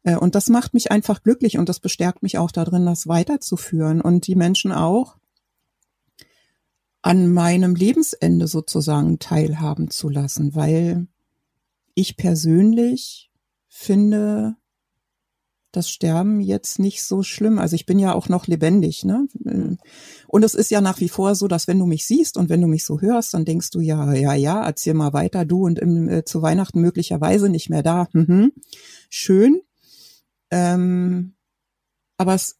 Äh, 0.02 0.16
und 0.16 0.34
das 0.34 0.48
macht 0.48 0.74
mich 0.74 0.90
einfach 0.90 1.22
glücklich 1.22 1.58
und 1.58 1.68
das 1.68 1.78
bestärkt 1.78 2.24
mich 2.24 2.38
auch 2.38 2.50
darin, 2.50 2.86
das 2.86 3.06
weiterzuführen 3.06 4.00
und 4.00 4.26
die 4.26 4.34
Menschen 4.34 4.72
auch 4.72 5.16
an 7.02 7.32
meinem 7.32 7.76
Lebensende 7.76 8.48
sozusagen 8.48 9.20
teilhaben 9.20 9.90
zu 9.90 10.08
lassen, 10.08 10.56
weil 10.56 11.06
ich 11.94 12.16
persönlich 12.16 13.30
finde 13.68 14.56
das 15.73 15.90
Sterben 15.90 16.40
jetzt 16.40 16.78
nicht 16.78 17.04
so 17.04 17.23
schlimm. 17.23 17.58
Also 17.58 17.76
ich 17.76 17.87
bin 17.87 17.99
ja 17.99 18.14
auch 18.14 18.28
noch 18.28 18.46
lebendig, 18.46 19.04
ne? 19.04 19.26
Und 20.26 20.44
es 20.44 20.54
ist 20.54 20.70
ja 20.70 20.80
nach 20.80 21.00
wie 21.00 21.08
vor 21.08 21.35
so, 21.35 21.49
dass 21.49 21.68
wenn 21.68 21.78
du 21.78 21.87
mich 21.87 22.06
siehst 22.06 22.37
und 22.37 22.49
wenn 22.49 22.61
du 22.61 22.66
mich 22.66 22.85
so 22.85 23.00
hörst, 23.00 23.35
dann 23.35 23.44
denkst 23.44 23.70
du 23.70 23.80
ja, 23.80 24.12
ja, 24.14 24.35
ja, 24.35 24.64
erzähl 24.64 24.94
mal 24.94 25.12
weiter, 25.12 25.44
du 25.44 25.64
und 25.64 25.78
im, 25.78 26.08
äh, 26.08 26.25
zu 26.25 26.42
Weihnachten 26.42 26.80
möglicherweise 26.80 27.49
nicht 27.49 27.68
mehr 27.68 27.82
da. 27.82 28.08
Mhm. 28.12 28.52
Schön. 29.11 29.61
Ähm, 30.50 31.35
aber 32.16 32.35
es 32.35 32.58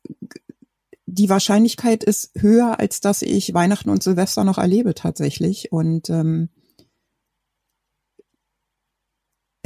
die 1.07 1.29
Wahrscheinlichkeit 1.29 2.03
ist 2.03 2.33
höher, 2.35 2.81
als 2.81 3.01
dass 3.01 3.23
ich 3.23 3.55
Weihnachten 3.55 3.91
und 3.91 4.03
Silvester 4.03 4.45
noch 4.45 4.59
erlebe 4.59 4.93
tatsächlich. 4.95 5.73
Und 5.73 6.11
ähm, 6.11 6.51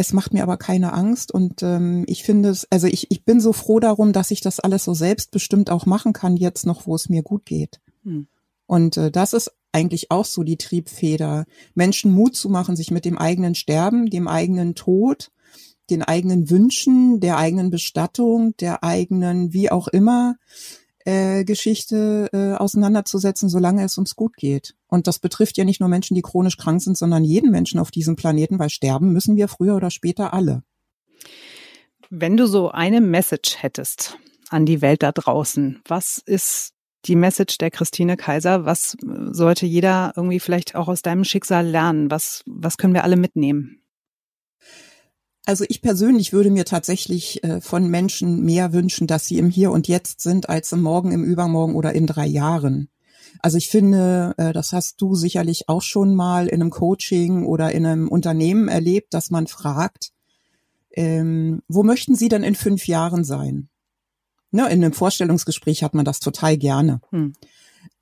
es 0.01 0.15
macht 0.15 0.33
mir 0.33 0.43
aber 0.43 0.57
keine 0.57 0.95
Angst 0.95 1.31
und 1.31 1.63
ähm, 1.63 2.05
ich 2.07 2.23
finde 2.23 2.49
es, 2.49 2.67
also 2.71 2.87
ich, 2.87 3.11
ich 3.11 3.25
bin 3.25 3.39
so 3.39 3.53
froh 3.53 3.81
darum, 3.81 4.15
dass 4.15 4.31
ich 4.31 4.41
das 4.41 4.59
alles 4.59 4.83
so 4.85 4.95
selbstbestimmt 4.95 5.69
auch 5.69 5.85
machen 5.85 6.15
kann, 6.15 6.39
jetzt 6.39 6.65
noch, 6.65 6.87
wo 6.87 6.95
es 6.95 7.11
mir 7.11 7.23
gut 7.23 7.45
geht. 7.45 7.81
Hm. 8.05 8.27
Und 8.67 8.97
äh, 8.97 9.11
das 9.11 9.35
ist 9.35 9.53
eigentlich 9.73 10.11
auch 10.11 10.25
so 10.25 10.43
die 10.43 10.57
Triebfeder, 10.57 11.45
Menschen 11.75 12.13
Mut 12.13 12.35
zu 12.35 12.49
machen, 12.49 12.77
sich 12.77 12.91
mit 12.91 13.05
dem 13.05 13.19
eigenen 13.19 13.55
Sterben, 13.55 14.07
dem 14.07 14.27
eigenen 14.27 14.75
Tod, 14.75 15.31
den 15.91 16.03
eigenen 16.03 16.49
Wünschen, 16.49 17.21
der 17.21 17.37
eigenen 17.37 17.71
Bestattung, 17.71 18.57
der 18.57 18.83
eigenen, 18.83 19.53
wie 19.53 19.71
auch 19.71 19.87
immer, 19.89 20.37
äh, 21.05 21.45
Geschichte 21.45 22.29
äh, 22.33 22.55
auseinanderzusetzen, 22.57 23.49
solange 23.49 23.85
es 23.85 23.99
uns 23.99 24.17
gut 24.17 24.37
geht. 24.37 24.75
Und 24.87 25.07
das 25.07 25.19
betrifft 25.19 25.57
ja 25.57 25.65
nicht 25.65 25.81
nur 25.81 25.89
Menschen, 25.89 26.15
die 26.15 26.23
chronisch 26.23 26.57
krank 26.57 26.83
sind, 26.83 26.97
sondern 26.97 27.25
jeden 27.25 27.51
Menschen 27.51 27.81
auf 27.81 27.91
diesem 27.91 28.17
Planeten, 28.17 28.59
weil 28.59 28.71
sterben 28.71 29.13
müssen 29.13 29.37
wir 29.37 29.49
früher 29.49 29.77
oder 29.77 29.91
später 29.91 30.35
alle. 30.35 30.63
Wenn 32.11 32.37
du 32.37 32.47
so 32.47 32.71
eine 32.71 33.01
Message 33.01 33.57
hättest 33.63 34.19
an 34.49 34.67
die 34.67 34.83
Welt 34.83 35.03
da 35.03 35.13
draußen, 35.13 35.81
was 35.87 36.19
ist 36.19 36.75
die 37.07 37.17
Message 37.17 37.59
der 37.59 37.71
Christine 37.71 38.17
Kaiser? 38.17 38.65
Was 38.65 38.97
sollte 39.01 39.65
jeder 39.65 40.13
irgendwie 40.17 40.41
vielleicht 40.41 40.75
auch 40.75 40.89
aus 40.89 41.03
deinem 41.03 41.25
Schicksal 41.25 41.67
lernen? 41.67 42.11
Was, 42.11 42.43
was 42.47 42.77
können 42.77 42.95
wir 42.95 43.05
alle 43.05 43.17
mitnehmen? 43.17 43.80
Also 45.47 45.65
ich 45.69 45.83
persönlich 45.83 46.33
würde 46.33 46.51
mir 46.51 46.65
tatsächlich 46.65 47.43
äh, 47.43 47.61
von 47.61 47.89
Menschen 47.89 48.45
mehr 48.45 48.73
wünschen, 48.73 49.07
dass 49.07 49.27
sie 49.27 49.39
im 49.39 49.51
Hier 49.51 49.71
und 49.71 49.89
Jetzt 49.89 50.21
sind, 50.21 50.49
als 50.49 50.73
im 50.73 50.83
Morgen, 50.83 51.13
im 51.13 51.25
Übermorgen 51.25 51.75
oder 51.75 51.93
in 51.95 52.07
drei 52.07 52.27
Jahren. 52.27 52.89
Also 53.41 53.57
ich 53.57 53.69
finde, 53.69 54.35
äh, 54.37 54.53
das 54.53 54.73
hast 54.73 55.01
du 55.01 55.15
sicherlich 55.15 55.69
auch 55.69 55.83
schon 55.83 56.15
mal 56.15 56.47
in 56.47 56.61
einem 56.61 56.71
Coaching 56.71 57.47
oder 57.47 57.73
in 57.73 57.87
einem 57.87 58.09
Unternehmen 58.09 58.69
erlebt, 58.69 59.15
dass 59.15 59.31
man 59.31 59.47
fragt, 59.47 60.13
ähm, 60.93 61.63
wo 61.69 61.83
möchten 61.83 62.15
Sie 62.15 62.29
denn 62.29 62.43
in 62.43 62.55
fünf 62.55 62.87
Jahren 62.87 63.25
sein? 63.25 63.69
Ne, 64.51 64.63
in 64.65 64.85
einem 64.85 64.93
Vorstellungsgespräch 64.93 65.85
hat 65.85 65.95
man 65.95 66.05
das 66.05 66.19
total 66.19 66.59
gerne. 66.59 67.01
Hm. 67.11 67.35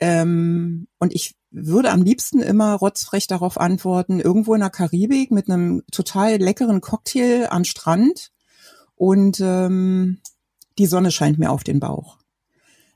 Ähm, 0.01 0.89
und 0.99 1.15
ich 1.15 1.35
würde 1.51 1.91
am 1.91 2.03
liebsten 2.03 2.41
immer 2.41 2.75
rotzfrech 2.75 3.27
darauf 3.27 3.59
antworten, 3.59 4.21
irgendwo 4.21 4.55
in 4.55 4.61
der 4.61 4.71
Karibik 4.71 5.31
mit 5.31 5.49
einem 5.49 5.83
total 5.91 6.37
leckeren 6.37 6.81
Cocktail 6.81 7.49
am 7.51 7.65
Strand 7.65 8.31
und 8.97 9.41
ähm, 9.41 10.19
die 10.79 10.87
Sonne 10.87 11.11
scheint 11.11 11.39
mir 11.39 11.51
auf 11.51 11.65
den 11.65 11.81
Bauch. 11.81 12.19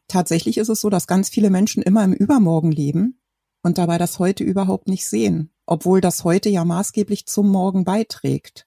Tatsächlich 0.09 0.59
ist 0.59 0.68
es 0.68 0.80
so, 0.80 0.90
dass 0.90 1.06
ganz 1.06 1.30
viele 1.30 1.50
Menschen 1.50 1.82
immer 1.82 2.04
im 2.04 2.12
Übermorgen 2.12 2.71
leben 2.71 3.18
und 3.62 3.78
dabei 3.78 3.99
das 3.99 4.18
heute 4.18 4.44
überhaupt 4.44 4.88
nicht 4.88 5.09
sehen, 5.09 5.50
obwohl 5.64 6.00
das 6.00 6.25
heute 6.25 6.50
ja 6.50 6.64
maßgeblich 6.64 7.26
zum 7.26 7.49
Morgen 7.49 7.85
beiträgt. 7.85 8.66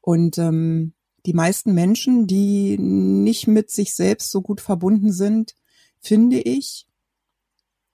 Und 0.00 0.38
ähm, 0.38 0.92
die 1.26 1.34
meisten 1.34 1.74
Menschen, 1.74 2.26
die 2.26 2.76
nicht 2.78 3.46
mit 3.46 3.70
sich 3.70 3.94
selbst 3.94 4.30
so 4.30 4.42
gut 4.42 4.60
verbunden 4.60 5.12
sind, 5.12 5.54
finde 6.00 6.40
ich, 6.40 6.86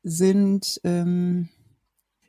sind 0.03 0.81
ähm, 0.85 1.49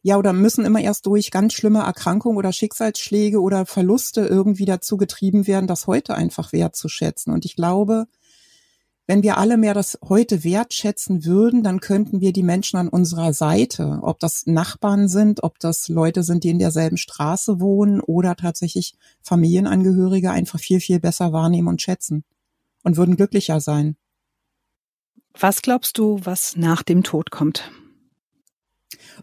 ja 0.02 0.18
oder 0.18 0.34
müssen 0.34 0.66
immer 0.66 0.82
erst 0.82 1.06
durch 1.06 1.32
ganz 1.32 1.54
schlimme 1.54 1.80
Erkrankungen 1.80 2.38
oder 2.38 2.54
Schicksalsschläge 2.54 3.42
oder 3.42 3.66
Verluste 3.66 4.22
irgendwie 4.22 4.66
dazu 4.66 4.98
getrieben 4.98 5.48
werden, 5.48 5.68
das 5.68 5.88
heute 5.88 6.16
einfach 6.16 6.54
wertzuschätzen. 6.54 7.34
Und 7.34 7.46
ich 7.46 7.56
glaube, 7.56 8.08
wenn 9.10 9.24
wir 9.24 9.40
alle 9.40 9.58
mehr 9.58 9.74
das 9.74 9.98
heute 10.08 10.44
wertschätzen 10.44 11.26
würden, 11.26 11.64
dann 11.64 11.80
könnten 11.80 12.22
wir 12.22 12.32
die 12.32 12.44
Menschen 12.44 12.78
an 12.78 12.90
unserer 12.90 13.34
Seite, 13.34 13.98
ob 14.04 14.20
das 14.20 14.46
Nachbarn 14.46 15.08
sind, 15.08 15.42
ob 15.42 15.58
das 15.58 15.88
Leute 15.90 16.22
sind, 16.22 16.44
die 16.44 16.52
in 16.52 16.60
derselben 16.60 16.98
Straße 16.98 17.60
wohnen 17.60 18.02
oder 18.02 18.36
tatsächlich 18.36 18.94
Familienangehörige 19.24 20.30
einfach 20.30 20.60
viel, 20.60 20.80
viel 20.80 21.00
besser 21.00 21.34
wahrnehmen 21.34 21.70
und 21.70 21.82
schätzen 21.82 22.24
und 22.84 22.98
würden 22.98 23.16
glücklicher 23.16 23.60
sein. 23.62 23.96
Was 25.40 25.62
glaubst 25.62 25.98
du, 25.98 26.20
was 26.24 26.58
nach 26.58 26.84
dem 26.84 27.02
Tod 27.04 27.32
kommt? 27.32 27.72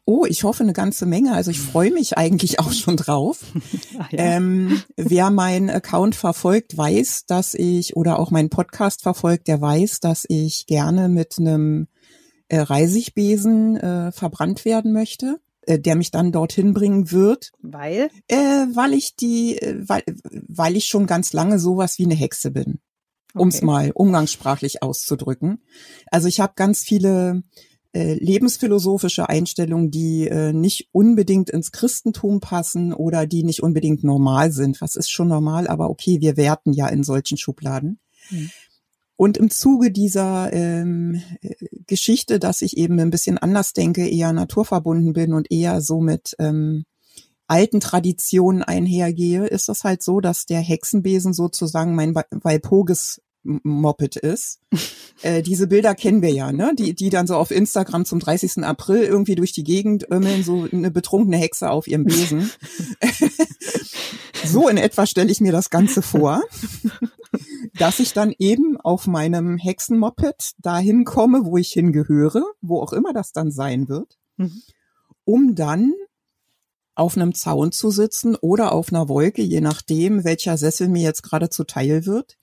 Oh, 0.06 0.24
ich 0.24 0.44
hoffe 0.44 0.62
eine 0.62 0.72
ganze 0.72 1.04
Menge. 1.04 1.34
Also 1.34 1.50
ich 1.50 1.60
freue 1.60 1.90
mich 1.90 2.16
eigentlich 2.16 2.58
auch 2.58 2.72
schon 2.72 2.96
drauf. 2.96 3.40
Ach, 3.98 4.10
ja. 4.12 4.36
ähm, 4.36 4.82
wer 4.96 5.30
meinen 5.30 5.68
Account 5.68 6.14
verfolgt, 6.14 6.76
weiß, 6.76 7.26
dass 7.26 7.52
ich 7.52 7.96
oder 7.96 8.18
auch 8.18 8.30
meinen 8.30 8.48
Podcast 8.48 9.02
verfolgt, 9.02 9.46
der 9.46 9.60
weiß, 9.60 10.00
dass 10.00 10.24
ich 10.28 10.66
gerne 10.66 11.10
mit 11.10 11.34
einem 11.38 11.88
äh, 12.48 12.60
Reisigbesen 12.60 13.76
äh, 13.76 14.12
verbrannt 14.12 14.64
werden 14.64 14.92
möchte 14.92 15.38
äh, 15.66 15.78
der 15.78 15.96
mich 15.96 16.12
dann 16.12 16.32
dorthin 16.32 16.72
bringen 16.72 17.10
wird. 17.10 17.50
Weil? 17.60 18.08
Äh, 18.28 18.36
weil 18.72 18.94
ich 18.94 19.16
die, 19.16 19.58
äh, 19.58 19.76
weil, 19.86 20.02
weil 20.46 20.76
ich 20.76 20.86
schon 20.86 21.06
ganz 21.06 21.32
lange 21.32 21.58
sowas 21.58 21.98
wie 21.98 22.04
eine 22.04 22.14
Hexe 22.14 22.52
bin 22.52 22.78
um 23.38 23.48
es 23.48 23.62
mal 23.62 23.90
umgangssprachlich 23.92 24.82
auszudrücken. 24.82 25.62
Also 26.10 26.28
ich 26.28 26.40
habe 26.40 26.52
ganz 26.56 26.82
viele 26.82 27.42
äh, 27.92 28.14
lebensphilosophische 28.14 29.28
Einstellungen, 29.28 29.90
die 29.90 30.28
äh, 30.28 30.52
nicht 30.52 30.88
unbedingt 30.92 31.48
ins 31.48 31.72
Christentum 31.72 32.40
passen 32.40 32.92
oder 32.92 33.26
die 33.26 33.42
nicht 33.42 33.62
unbedingt 33.62 34.04
normal 34.04 34.52
sind. 34.52 34.80
Was 34.80 34.96
ist 34.96 35.10
schon 35.10 35.28
normal, 35.28 35.66
aber 35.66 35.88
okay, 35.88 36.20
wir 36.20 36.36
werten 36.36 36.72
ja 36.72 36.88
in 36.88 37.04
solchen 37.04 37.38
Schubladen. 37.38 37.98
Mhm. 38.30 38.50
Und 39.16 39.38
im 39.38 39.48
Zuge 39.48 39.90
dieser 39.90 40.52
ähm, 40.52 41.22
Geschichte, 41.86 42.38
dass 42.38 42.60
ich 42.60 42.76
eben 42.76 43.00
ein 43.00 43.10
bisschen 43.10 43.38
anders 43.38 43.72
denke, 43.72 44.06
eher 44.06 44.32
naturverbunden 44.34 45.14
bin 45.14 45.32
und 45.32 45.50
eher 45.50 45.80
so 45.80 46.02
mit 46.02 46.36
ähm, 46.38 46.84
alten 47.46 47.80
Traditionen 47.80 48.62
einhergehe, 48.62 49.46
ist 49.46 49.70
das 49.70 49.84
halt 49.84 50.02
so, 50.02 50.20
dass 50.20 50.44
der 50.44 50.60
Hexenbesen 50.60 51.32
sozusagen 51.32 51.94
mein 51.94 52.14
Walpurgis 52.14 53.22
Moped 53.62 54.16
ist. 54.16 54.60
äh, 55.22 55.42
diese 55.42 55.66
Bilder 55.66 55.94
kennen 55.94 56.22
wir 56.22 56.32
ja, 56.32 56.52
ne? 56.52 56.72
Die, 56.78 56.94
die 56.94 57.10
dann 57.10 57.26
so 57.26 57.36
auf 57.36 57.50
Instagram 57.50 58.04
zum 58.04 58.18
30. 58.18 58.64
April 58.64 59.02
irgendwie 59.02 59.34
durch 59.34 59.52
die 59.52 59.64
Gegend 59.64 60.10
ömmeln, 60.10 60.42
so 60.42 60.66
eine 60.70 60.90
betrunkene 60.90 61.36
Hexe 61.36 61.70
auf 61.70 61.86
ihrem 61.86 62.04
Besen. 62.04 62.50
so 64.44 64.68
in 64.68 64.76
etwa 64.76 65.06
stelle 65.06 65.30
ich 65.30 65.40
mir 65.40 65.52
das 65.52 65.70
Ganze 65.70 66.02
vor, 66.02 66.42
dass 67.78 68.00
ich 68.00 68.12
dann 68.12 68.34
eben 68.38 68.76
auf 68.80 69.06
meinem 69.06 69.58
Hexenmoped 69.58 70.54
dahin 70.58 71.04
komme, 71.04 71.44
wo 71.44 71.56
ich 71.56 71.72
hingehöre, 71.72 72.42
wo 72.60 72.80
auch 72.80 72.92
immer 72.92 73.12
das 73.12 73.32
dann 73.32 73.50
sein 73.50 73.88
wird, 73.88 74.18
mhm. 74.36 74.62
um 75.24 75.54
dann 75.54 75.92
auf 76.96 77.16
einem 77.16 77.34
Zaun 77.34 77.72
zu 77.72 77.90
sitzen 77.90 78.34
oder 78.36 78.72
auf 78.72 78.90
einer 78.90 79.08
Wolke, 79.08 79.42
je 79.42 79.60
nachdem, 79.60 80.24
welcher 80.24 80.56
Sessel 80.56 80.88
mir 80.88 81.02
jetzt 81.02 81.22
gerade 81.22 81.50
zuteil 81.50 82.06
wird. 82.06 82.38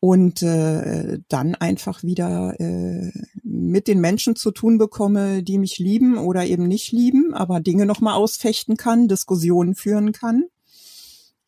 Und 0.00 0.42
äh, 0.42 1.18
dann 1.28 1.56
einfach 1.56 2.04
wieder 2.04 2.54
äh, 2.60 3.10
mit 3.42 3.88
den 3.88 4.00
Menschen 4.00 4.36
zu 4.36 4.52
tun 4.52 4.78
bekomme, 4.78 5.42
die 5.42 5.58
mich 5.58 5.78
lieben 5.78 6.18
oder 6.18 6.46
eben 6.46 6.68
nicht 6.68 6.92
lieben, 6.92 7.34
aber 7.34 7.58
Dinge 7.58 7.84
nochmal 7.84 8.14
ausfechten 8.14 8.76
kann, 8.76 9.08
Diskussionen 9.08 9.74
führen 9.74 10.12
kann. 10.12 10.44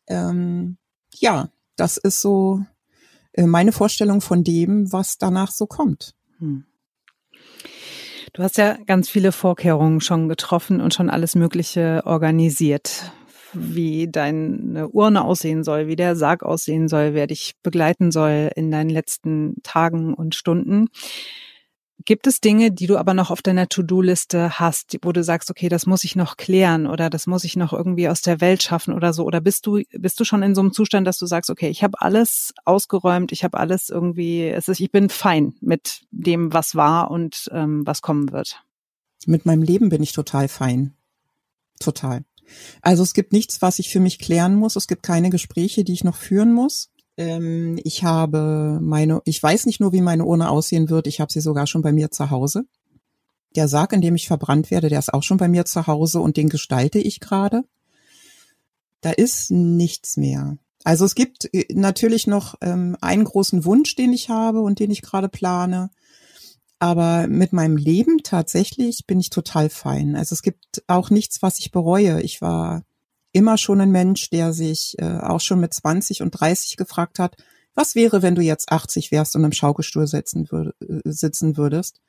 Ähm, 0.07 0.75
ja, 1.15 1.49
das 1.77 1.95
ist 1.95 2.19
so 2.19 2.65
äh, 3.33 3.45
meine 3.45 3.71
Vorstellung 3.71 4.19
von 4.19 4.43
dem, 4.43 4.91
was 4.91 5.17
danach 5.17 5.51
so 5.51 5.65
kommt. 5.65 6.13
Hm. 6.39 6.65
Du 8.33 8.43
hast 8.43 8.57
ja 8.57 8.77
ganz 8.85 9.09
viele 9.09 9.31
Vorkehrungen 9.31 9.99
schon 9.99 10.29
getroffen 10.29 10.79
und 10.79 10.93
schon 10.93 11.09
alles 11.09 11.35
Mögliche 11.35 12.01
organisiert. 12.05 13.11
Wie 13.53 14.09
deine 14.09 14.89
Urne 14.89 15.23
aussehen 15.23 15.63
soll, 15.63 15.87
wie 15.87 15.95
der 15.95 16.15
Sarg 16.15 16.43
aussehen 16.43 16.87
soll, 16.87 17.13
wer 17.13 17.27
dich 17.27 17.55
begleiten 17.63 18.11
soll 18.11 18.49
in 18.55 18.71
deinen 18.71 18.89
letzten 18.89 19.61
Tagen 19.63 20.13
und 20.13 20.35
Stunden. 20.35 20.87
Gibt 22.05 22.27
es 22.27 22.41
Dinge, 22.41 22.71
die 22.71 22.87
du 22.87 22.97
aber 22.97 23.13
noch 23.13 23.31
auf 23.31 23.41
deiner 23.41 23.67
To-Do-Liste 23.67 24.59
hast, 24.59 24.97
wo 25.01 25.11
du 25.11 25.23
sagst, 25.23 25.51
okay, 25.51 25.69
das 25.69 25.85
muss 25.85 26.03
ich 26.03 26.15
noch 26.15 26.37
klären 26.37 26.87
oder 26.87 27.09
das 27.09 27.27
muss 27.27 27.43
ich 27.43 27.55
noch 27.55 27.73
irgendwie 27.73 28.07
aus 28.07 28.21
der 28.21 28.41
Welt 28.41 28.63
schaffen 28.63 28.93
oder 28.93 29.13
so? 29.13 29.23
Oder 29.25 29.41
bist 29.41 29.65
du 29.65 29.81
bist 29.91 30.19
du 30.19 30.23
schon 30.23 30.43
in 30.43 30.55
so 30.55 30.61
einem 30.61 30.73
Zustand, 30.73 31.05
dass 31.05 31.17
du 31.17 31.25
sagst, 31.25 31.49
okay, 31.49 31.69
ich 31.69 31.83
habe 31.83 32.01
alles 32.01 32.53
ausgeräumt, 32.65 33.31
ich 33.31 33.43
habe 33.43 33.59
alles 33.59 33.89
irgendwie, 33.89 34.47
es 34.47 34.67
ist, 34.67 34.79
ich 34.79 34.91
bin 34.91 35.09
fein 35.09 35.53
mit 35.61 36.01
dem, 36.11 36.53
was 36.53 36.75
war 36.75 37.11
und 37.11 37.49
ähm, 37.51 37.85
was 37.85 38.01
kommen 38.01 38.31
wird? 38.31 38.63
Mit 39.25 39.45
meinem 39.45 39.61
Leben 39.61 39.89
bin 39.89 40.01
ich 40.01 40.13
total 40.13 40.47
fein, 40.47 40.95
total. 41.79 42.23
Also 42.81 43.03
es 43.03 43.13
gibt 43.13 43.33
nichts, 43.33 43.61
was 43.61 43.79
ich 43.79 43.89
für 43.89 43.99
mich 43.99 44.19
klären 44.19 44.55
muss. 44.55 44.75
Es 44.75 44.87
gibt 44.87 45.03
keine 45.03 45.29
Gespräche, 45.29 45.83
die 45.83 45.93
ich 45.93 46.03
noch 46.03 46.15
führen 46.15 46.53
muss. 46.53 46.89
Ähm, 47.17 47.79
ich 47.83 48.03
habe 48.03 48.79
meine, 48.81 49.21
ich 49.25 49.41
weiß 49.41 49.65
nicht 49.65 49.79
nur, 49.79 49.93
wie 49.93 50.01
meine 50.01 50.25
Urne 50.25 50.49
aussehen 50.49 50.89
wird, 50.89 51.07
ich 51.07 51.19
habe 51.19 51.31
sie 51.31 51.41
sogar 51.41 51.67
schon 51.67 51.81
bei 51.81 51.91
mir 51.91 52.11
zu 52.11 52.29
Hause. 52.29 52.65
Der 53.55 53.67
Sarg, 53.67 53.93
in 53.93 54.01
dem 54.01 54.15
ich 54.15 54.27
verbrannt 54.27 54.71
werde, 54.71 54.89
der 54.89 54.99
ist 54.99 55.13
auch 55.13 55.23
schon 55.23 55.37
bei 55.37 55.47
mir 55.47 55.65
zu 55.65 55.87
Hause 55.87 56.21
und 56.21 56.37
den 56.37 56.49
gestalte 56.49 56.99
ich 56.99 57.19
gerade. 57.19 57.63
Da 59.01 59.11
ist 59.11 59.51
nichts 59.51 60.15
mehr. 60.15 60.57
Also 60.83 61.05
es 61.05 61.15
gibt 61.15 61.53
äh, 61.53 61.65
natürlich 61.73 62.27
noch 62.27 62.55
ähm, 62.61 62.97
einen 63.01 63.25
großen 63.25 63.65
Wunsch, 63.65 63.95
den 63.95 64.13
ich 64.13 64.29
habe 64.29 64.61
und 64.61 64.79
den 64.79 64.91
ich 64.91 65.01
gerade 65.01 65.29
plane. 65.29 65.89
Aber 66.81 67.27
mit 67.27 67.53
meinem 67.53 67.77
Leben 67.77 68.23
tatsächlich 68.23 69.05
bin 69.05 69.19
ich 69.19 69.29
total 69.29 69.69
fein. 69.69 70.15
Also 70.15 70.33
es 70.33 70.41
gibt 70.41 70.81
auch 70.87 71.11
nichts, 71.11 71.43
was 71.43 71.59
ich 71.59 71.69
bereue. 71.71 72.23
Ich 72.23 72.41
war 72.41 72.81
immer 73.33 73.59
schon 73.59 73.81
ein 73.81 73.91
Mensch, 73.91 74.31
der 74.31 74.51
sich 74.51 74.95
äh, 74.97 75.19
auch 75.19 75.41
schon 75.41 75.59
mit 75.59 75.75
20 75.75 76.23
und 76.23 76.31
30 76.31 76.77
gefragt 76.77 77.19
hat, 77.19 77.35
was 77.75 77.93
wäre, 77.93 78.23
wenn 78.23 78.33
du 78.33 78.41
jetzt 78.41 78.71
80 78.71 79.11
wärst 79.11 79.35
und 79.35 79.43
im 79.43 79.51
Schaukelstuhl 79.51 80.07
sitzen, 80.07 80.49
würd, 80.49 80.73
äh, 80.81 81.01
sitzen 81.05 81.55
würdest? 81.55 82.01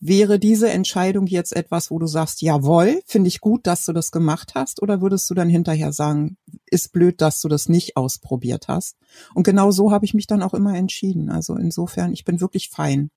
Wäre 0.00 0.40
diese 0.40 0.70
Entscheidung 0.70 1.28
jetzt 1.28 1.54
etwas, 1.54 1.92
wo 1.92 2.00
du 2.00 2.08
sagst, 2.08 2.42
jawohl, 2.42 3.02
finde 3.06 3.28
ich 3.28 3.40
gut, 3.40 3.68
dass 3.68 3.84
du 3.84 3.92
das 3.92 4.10
gemacht 4.10 4.56
hast? 4.56 4.82
Oder 4.82 5.00
würdest 5.00 5.30
du 5.30 5.34
dann 5.34 5.48
hinterher 5.48 5.92
sagen, 5.92 6.36
ist 6.66 6.90
blöd, 6.90 7.20
dass 7.20 7.40
du 7.42 7.46
das 7.46 7.68
nicht 7.68 7.96
ausprobiert 7.96 8.66
hast? 8.66 8.96
Und 9.36 9.44
genau 9.44 9.70
so 9.70 9.92
habe 9.92 10.04
ich 10.04 10.14
mich 10.14 10.26
dann 10.26 10.42
auch 10.42 10.54
immer 10.54 10.74
entschieden. 10.74 11.30
Also 11.30 11.54
insofern, 11.54 12.12
ich 12.12 12.24
bin 12.24 12.40
wirklich 12.40 12.70
fein. 12.70 13.12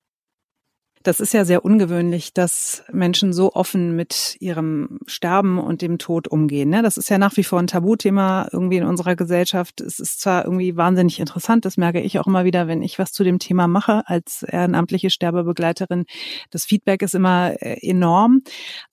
Das 1.04 1.20
ist 1.20 1.34
ja 1.34 1.44
sehr 1.44 1.66
ungewöhnlich, 1.66 2.34
dass 2.34 2.84
Menschen 2.92 3.34
so 3.34 3.54
offen 3.54 3.94
mit 3.94 4.38
ihrem 4.40 5.00
Sterben 5.06 5.60
und 5.60 5.82
dem 5.82 5.98
Tod 5.98 6.30
umgehen. 6.30 6.70
Ne? 6.70 6.82
Das 6.82 6.96
ist 6.96 7.10
ja 7.10 7.18
nach 7.18 7.36
wie 7.36 7.44
vor 7.44 7.60
ein 7.60 7.68
Tabuthema 7.68 8.48
irgendwie 8.54 8.78
in 8.78 8.86
unserer 8.86 9.18
Gesellschaft. 9.18 9.82
Es 9.82 10.00
ist 10.00 10.22
zwar 10.22 10.46
irgendwie 10.46 10.78
wahnsinnig 10.78 11.20
interessant, 11.20 11.66
das 11.66 11.76
merke 11.76 12.00
ich 12.00 12.20
auch 12.20 12.28
immer 12.28 12.46
wieder, 12.46 12.68
wenn 12.68 12.82
ich 12.82 13.00
was 13.00 13.12
zu 13.12 13.26
dem 13.26 13.38
Thema 13.38 13.68
mache 13.68 14.04
als 14.08 14.44
ehrenamtliche 14.44 15.10
Sterbebegleiterin. 15.10 16.06
Das 16.52 16.64
Feedback 16.64 17.02
ist 17.02 17.16
immer 17.16 17.62
äh, 17.62 17.86
enorm, 17.86 18.42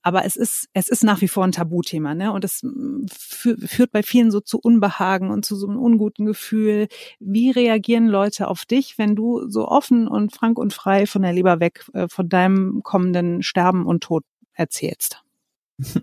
aber 0.02 0.24
es 0.24 0.34
ist 0.34 0.68
es 0.72 0.88
ist 0.88 1.04
nach 1.04 1.20
wie 1.20 1.28
vor 1.28 1.44
ein 1.44 1.52
Tabuthema, 1.52 2.14
ne? 2.14 2.32
Und 2.32 2.44
es 2.44 2.62
mm, 2.64 3.06
führt 3.08 3.92
bei 3.92 4.02
vielen 4.02 4.32
so 4.32 4.40
zu 4.40 4.58
Unbehagen 4.58 5.30
und 5.30 5.44
zu 5.44 5.54
so 5.54 5.68
einem 5.68 5.78
unguten 5.78 6.26
Gefühl. 6.26 6.88
Wie 7.20 7.50
reagieren 7.50 8.08
Leute 8.08 8.48
auf 8.48 8.64
dich, 8.64 8.98
wenn 8.98 9.14
du 9.14 9.48
so 9.48 9.68
offen 9.68 10.08
und 10.08 10.32
frank 10.32 10.58
und 10.58 10.72
frei 10.72 11.06
von 11.06 11.22
der 11.22 11.32
Leber 11.32 11.60
weg 11.60 11.84
äh, 12.02 12.08
von 12.08 12.28
deinem 12.28 12.82
kommenden 12.82 13.42
Sterben 13.42 13.86
und 13.86 14.02
Tod 14.02 14.24
erzählst? 14.54 15.22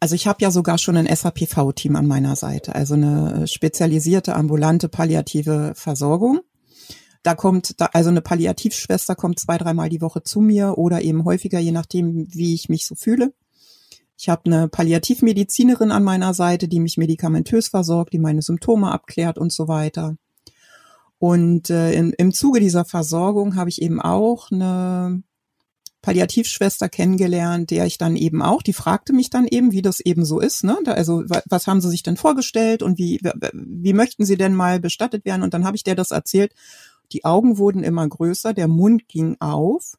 Also 0.00 0.14
ich 0.14 0.26
habe 0.26 0.38
ja 0.40 0.50
sogar 0.50 0.78
schon 0.78 0.96
ein 0.96 1.14
SAPV-Team 1.14 1.94
an 1.94 2.06
meiner 2.06 2.34
Seite, 2.34 2.74
also 2.74 2.94
eine 2.94 3.46
spezialisierte 3.46 4.34
ambulante 4.34 4.88
palliative 4.88 5.72
Versorgung. 5.76 6.40
Da 7.22 7.34
kommt, 7.34 7.80
da, 7.80 7.90
also 7.92 8.10
eine 8.10 8.22
Palliativschwester 8.22 9.14
kommt 9.14 9.38
zwei, 9.38 9.58
dreimal 9.58 9.88
die 9.88 10.00
Woche 10.00 10.22
zu 10.22 10.40
mir 10.40 10.78
oder 10.78 11.02
eben 11.02 11.24
häufiger, 11.24 11.60
je 11.60 11.70
nachdem, 11.70 12.26
wie 12.32 12.54
ich 12.54 12.68
mich 12.68 12.86
so 12.86 12.94
fühle. 12.94 13.32
Ich 14.18 14.28
habe 14.28 14.42
eine 14.46 14.68
Palliativmedizinerin 14.68 15.92
an 15.92 16.04
meiner 16.04 16.34
Seite, 16.34 16.66
die 16.66 16.80
mich 16.80 16.96
medikamentös 16.96 17.68
versorgt, 17.68 18.12
die 18.12 18.18
meine 18.18 18.42
Symptome 18.42 18.90
abklärt 18.90 19.38
und 19.38 19.52
so 19.52 19.68
weiter. 19.68 20.16
Und 21.22 21.70
äh, 21.70 21.92
im, 21.92 22.12
im 22.18 22.34
Zuge 22.34 22.58
dieser 22.58 22.84
Versorgung 22.84 23.54
habe 23.54 23.70
ich 23.70 23.80
eben 23.80 24.00
auch 24.00 24.50
eine 24.50 25.22
Palliativschwester 26.00 26.88
kennengelernt, 26.88 27.70
der 27.70 27.86
ich 27.86 27.96
dann 27.96 28.16
eben 28.16 28.42
auch, 28.42 28.60
die 28.60 28.72
fragte 28.72 29.12
mich 29.12 29.30
dann 29.30 29.46
eben, 29.46 29.70
wie 29.70 29.82
das 29.82 30.00
eben 30.00 30.24
so 30.24 30.40
ist, 30.40 30.64
ne? 30.64 30.76
Da, 30.82 30.94
also 30.94 31.22
was 31.48 31.68
haben 31.68 31.80
Sie 31.80 31.90
sich 31.90 32.02
denn 32.02 32.16
vorgestellt 32.16 32.82
und 32.82 32.98
wie, 32.98 33.20
wie 33.52 33.92
möchten 33.92 34.24
Sie 34.24 34.36
denn 34.36 34.52
mal 34.52 34.80
bestattet 34.80 35.24
werden? 35.24 35.44
Und 35.44 35.54
dann 35.54 35.64
habe 35.64 35.76
ich 35.76 35.84
der 35.84 35.94
das 35.94 36.10
erzählt. 36.10 36.56
Die 37.12 37.24
Augen 37.24 37.56
wurden 37.56 37.84
immer 37.84 38.08
größer, 38.08 38.52
der 38.52 38.66
Mund 38.66 39.06
ging 39.06 39.36
auf 39.38 39.96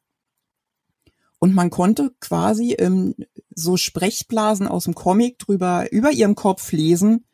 und 1.38 1.54
man 1.54 1.70
konnte 1.70 2.12
quasi 2.20 2.74
ähm, 2.74 3.14
so 3.54 3.78
Sprechblasen 3.78 4.68
aus 4.68 4.84
dem 4.84 4.94
Comic 4.94 5.38
drüber 5.38 5.90
über 5.90 6.10
ihrem 6.10 6.34
Kopf 6.34 6.70
lesen. 6.72 7.24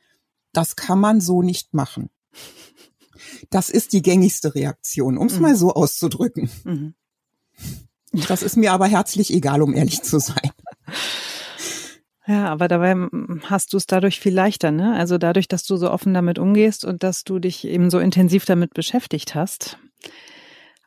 Das 0.53 0.76
kann 0.76 1.00
man 1.00 1.20
so 1.20 1.42
nicht 1.42 1.74
machen. 1.74 2.09
Das 3.51 3.71
ist 3.71 3.93
die 3.93 4.03
gängigste 4.03 4.55
Reaktion, 4.55 5.19
um 5.19 5.27
es 5.27 5.35
mhm. 5.35 5.43
mal 5.43 5.57
so 5.57 5.73
auszudrücken. 5.75 6.51
Mhm. 6.65 6.95
Das 8.29 8.43
ist 8.43 8.57
mir 8.57 8.73
aber 8.73 8.87
herzlich 8.87 9.33
egal, 9.33 9.63
um 9.63 9.75
ehrlich 9.75 10.03
zu 10.03 10.19
sein. 10.19 10.51
Ja, 12.27 12.49
aber 12.49 12.69
dabei 12.69 12.95
hast 13.45 13.73
du 13.73 13.77
es 13.77 13.87
dadurch 13.87 14.21
viel 14.21 14.35
leichter, 14.35 14.71
ne? 14.71 14.95
Also 14.95 15.19
dadurch, 15.19 15.49
dass 15.49 15.65
du 15.65 15.77
so 15.77 15.91
offen 15.91 16.15
damit 16.15 16.39
umgehst 16.39 16.85
und 16.85 17.03
dass 17.03 17.25
du 17.25 17.39
dich 17.39 17.67
eben 17.67 17.91
so 17.91 17.99
intensiv 17.99 18.45
damit 18.45 18.75
beschäftigt 18.75 19.35
hast, 19.35 19.79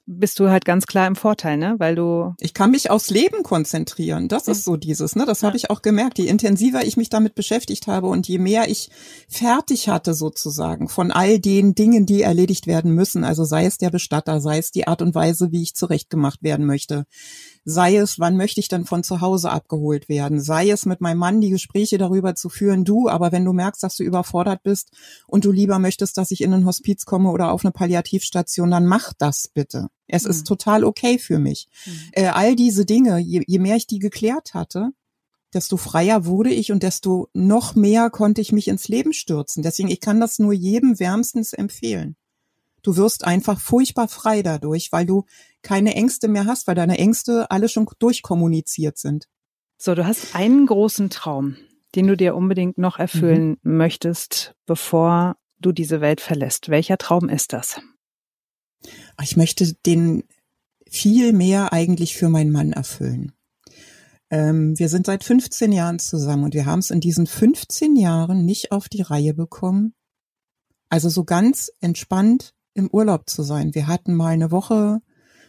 bist 0.05 0.39
du 0.39 0.49
halt 0.49 0.65
ganz 0.65 0.85
klar 0.85 1.07
im 1.07 1.15
Vorteil, 1.15 1.57
ne? 1.57 1.75
Weil 1.77 1.95
du. 1.95 2.33
Ich 2.39 2.53
kann 2.53 2.71
mich 2.71 2.89
aufs 2.89 3.09
Leben 3.09 3.43
konzentrieren. 3.43 4.27
Das 4.27 4.47
ist 4.47 4.63
so 4.63 4.75
dieses, 4.75 5.15
ne? 5.15 5.25
Das 5.25 5.41
ja. 5.41 5.47
habe 5.47 5.57
ich 5.57 5.69
auch 5.69 5.81
gemerkt. 5.81 6.19
Je 6.19 6.27
intensiver 6.27 6.85
ich 6.85 6.97
mich 6.97 7.09
damit 7.09 7.35
beschäftigt 7.35 7.87
habe 7.87 8.07
und 8.07 8.27
je 8.27 8.37
mehr 8.37 8.69
ich 8.69 8.89
fertig 9.29 9.89
hatte 9.89 10.13
sozusagen 10.13 10.89
von 10.89 11.11
all 11.11 11.39
den 11.39 11.73
Dingen, 11.73 12.05
die 12.05 12.21
erledigt 12.21 12.67
werden 12.67 12.91
müssen, 12.93 13.23
also 13.23 13.45
sei 13.45 13.65
es 13.65 13.77
der 13.77 13.91
Bestatter, 13.91 14.41
sei 14.41 14.57
es 14.57 14.71
die 14.71 14.87
Art 14.87 15.01
und 15.01 15.15
Weise, 15.15 15.51
wie 15.51 15.63
ich 15.63 15.75
zurechtgemacht 15.75 16.43
werden 16.43 16.65
möchte, 16.65 17.05
Sei 17.65 17.95
es, 17.95 18.19
wann 18.19 18.35
möchte 18.35 18.59
ich 18.59 18.67
denn 18.67 18.83
von 18.83 19.03
zu 19.03 19.21
Hause 19.21 19.49
abgeholt 19.49 20.09
werden? 20.09 20.41
Sei 20.41 20.69
es 20.69 20.85
mit 20.85 20.99
meinem 20.99 21.19
Mann 21.19 21.39
die 21.39 21.49
Gespräche 21.49 21.97
darüber 21.97 22.35
zu 22.35 22.49
führen, 22.49 22.83
du, 22.83 23.07
aber 23.07 23.31
wenn 23.31 23.45
du 23.45 23.53
merkst, 23.53 23.81
dass 23.81 23.95
du 23.95 24.03
überfordert 24.03 24.63
bist 24.63 24.91
und 25.27 25.45
du 25.45 25.51
lieber 25.51 25.79
möchtest, 25.79 26.17
dass 26.17 26.31
ich 26.31 26.41
in 26.41 26.53
ein 26.53 26.65
Hospiz 26.65 27.05
komme 27.05 27.31
oder 27.31 27.51
auf 27.51 27.63
eine 27.63 27.71
Palliativstation, 27.71 28.71
dann 28.71 28.85
mach 28.85 29.13
das 29.17 29.49
bitte. 29.53 29.87
Es 30.07 30.25
mhm. 30.25 30.31
ist 30.31 30.47
total 30.47 30.83
okay 30.83 31.17
für 31.17 31.39
mich. 31.39 31.67
Mhm. 31.85 31.91
Äh, 32.11 32.27
all 32.27 32.55
diese 32.55 32.85
Dinge, 32.85 33.19
je, 33.19 33.43
je 33.47 33.59
mehr 33.59 33.77
ich 33.77 33.87
die 33.87 33.99
geklärt 33.99 34.53
hatte, 34.53 34.89
desto 35.53 35.77
freier 35.77 36.25
wurde 36.25 36.49
ich 36.49 36.71
und 36.71 36.83
desto 36.83 37.29
noch 37.33 37.75
mehr 37.75 38.09
konnte 38.09 38.41
ich 38.41 38.51
mich 38.51 38.67
ins 38.67 38.87
Leben 38.87 39.13
stürzen. 39.13 39.63
Deswegen, 39.63 39.89
ich 39.89 40.01
kann 40.01 40.19
das 40.19 40.39
nur 40.39 40.53
jedem 40.53 40.99
wärmstens 40.99 41.53
empfehlen. 41.53 42.17
Du 42.83 42.97
wirst 42.97 43.23
einfach 43.23 43.59
furchtbar 43.59 44.07
frei 44.09 44.43
dadurch, 44.43 44.91
weil 44.91 45.05
du 45.05 45.25
keine 45.61 45.95
Ängste 45.95 46.27
mehr 46.27 46.45
hast, 46.45 46.67
weil 46.67 46.75
deine 46.75 46.97
Ängste 46.97 47.49
alle 47.49 47.69
schon 47.69 47.87
durchkommuniziert 47.97 48.97
sind. 48.97 49.27
So, 49.77 49.95
du 49.95 50.05
hast 50.05 50.35
einen 50.35 50.65
großen 50.65 51.09
Traum, 51.09 51.55
den 51.95 52.07
du 52.07 52.17
dir 52.17 52.35
unbedingt 52.35 52.77
noch 52.77 52.99
erfüllen 52.99 53.57
mhm. 53.63 53.77
möchtest, 53.77 54.55
bevor 54.65 55.37
du 55.59 55.71
diese 55.71 56.01
Welt 56.01 56.21
verlässt. 56.21 56.69
Welcher 56.69 56.97
Traum 56.97 57.29
ist 57.29 57.53
das? 57.53 57.81
Ich 59.21 59.37
möchte 59.37 59.73
den 59.85 60.23
viel 60.89 61.31
mehr 61.33 61.71
eigentlich 61.73 62.15
für 62.15 62.29
meinen 62.29 62.51
Mann 62.51 62.73
erfüllen. 62.73 63.31
Ähm, 64.29 64.77
wir 64.77 64.89
sind 64.89 65.05
seit 65.05 65.23
15 65.23 65.71
Jahren 65.71 65.99
zusammen 65.99 66.43
und 66.43 66.53
wir 66.53 66.65
haben 66.65 66.79
es 66.79 66.91
in 66.91 66.99
diesen 66.99 67.27
15 67.27 67.95
Jahren 67.95 68.45
nicht 68.45 68.71
auf 68.71 68.89
die 68.89 69.01
Reihe 69.01 69.33
bekommen. 69.33 69.93
Also 70.89 71.07
so 71.09 71.23
ganz 71.23 71.71
entspannt 71.79 72.53
im 72.73 72.89
Urlaub 72.89 73.29
zu 73.29 73.43
sein. 73.43 73.75
Wir 73.75 73.87
hatten 73.87 74.13
mal 74.13 74.33
eine 74.33 74.51
Woche, 74.51 75.01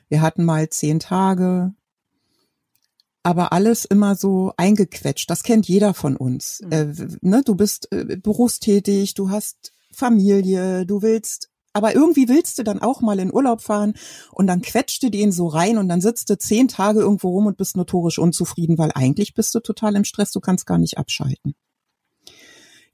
wir 0.08 0.20
hatten 0.20 0.44
mal 0.44 0.68
zehn 0.68 1.00
Tage, 1.00 1.74
aber 3.22 3.52
alles 3.52 3.84
immer 3.84 4.16
so 4.16 4.52
eingequetscht. 4.56 5.28
Das 5.30 5.42
kennt 5.42 5.66
jeder 5.66 5.94
von 5.94 6.16
uns. 6.16 6.60
Mhm. 6.62 6.72
Äh, 6.72 6.94
ne? 7.22 7.42
Du 7.44 7.54
bist 7.54 7.90
äh, 7.92 8.16
berufstätig, 8.16 9.14
du 9.14 9.30
hast 9.30 9.72
Familie, 9.92 10.86
du 10.86 11.02
willst 11.02 11.50
aber 11.76 11.92
irgendwie 11.92 12.28
willst 12.28 12.56
du 12.58 12.62
dann 12.62 12.80
auch 12.80 13.00
mal 13.00 13.18
in 13.18 13.34
Urlaub 13.34 13.60
fahren 13.60 13.94
und 14.30 14.46
dann 14.46 14.62
quetscht 14.62 15.02
du 15.02 15.10
den 15.10 15.32
so 15.32 15.48
rein 15.48 15.76
und 15.76 15.88
dann 15.88 16.00
sitzt 16.00 16.30
du 16.30 16.38
zehn 16.38 16.68
Tage 16.68 17.00
irgendwo 17.00 17.30
rum 17.30 17.46
und 17.46 17.56
bist 17.56 17.76
notorisch 17.76 18.18
unzufrieden, 18.18 18.78
weil 18.78 18.92
eigentlich 18.94 19.34
bist 19.34 19.54
du 19.56 19.60
total 19.60 19.96
im 19.96 20.04
Stress, 20.04 20.30
du 20.30 20.38
kannst 20.38 20.66
gar 20.66 20.78
nicht 20.78 20.98
abschalten. 20.98 21.56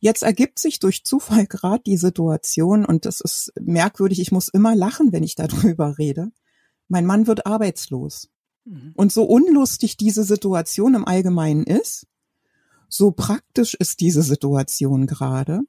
Jetzt 0.01 0.23
ergibt 0.23 0.59
sich 0.59 0.79
durch 0.79 1.05
Zufall 1.05 1.47
gerade 1.47 1.83
die 1.85 1.99
Situation 1.99 2.85
und 2.85 3.05
das 3.05 3.21
ist 3.21 3.53
merkwürdig, 3.61 4.21
ich 4.21 4.33
muss 4.33 4.49
immer 4.49 4.75
lachen, 4.75 5.13
wenn 5.13 5.23
ich 5.23 5.35
darüber 5.37 5.99
rede. 5.99 6.33
Mein 6.89 7.07
Mann 7.07 7.27
wird 7.27 7.47
arbeitslos. 7.47 8.29
Mhm. 8.65 8.93
Und 8.97 9.13
so 9.13 9.25
unlustig 9.25 9.97
diese 9.97 10.25
Situation 10.25 10.95
im 10.95 11.07
Allgemeinen 11.07 11.65
ist, 11.65 12.07
so 12.89 13.13
praktisch 13.13 13.75
ist 13.75 14.01
diese 14.01 14.23
Situation 14.23 15.07
gerade, 15.07 15.61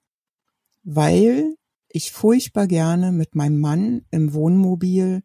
weil 0.84 1.56
ich 1.90 2.12
furchtbar 2.12 2.68
gerne 2.68 3.12
mit 3.12 3.36
meinem 3.36 3.60
Mann 3.60 4.06
im 4.10 4.34
Wohnmobil 4.34 5.24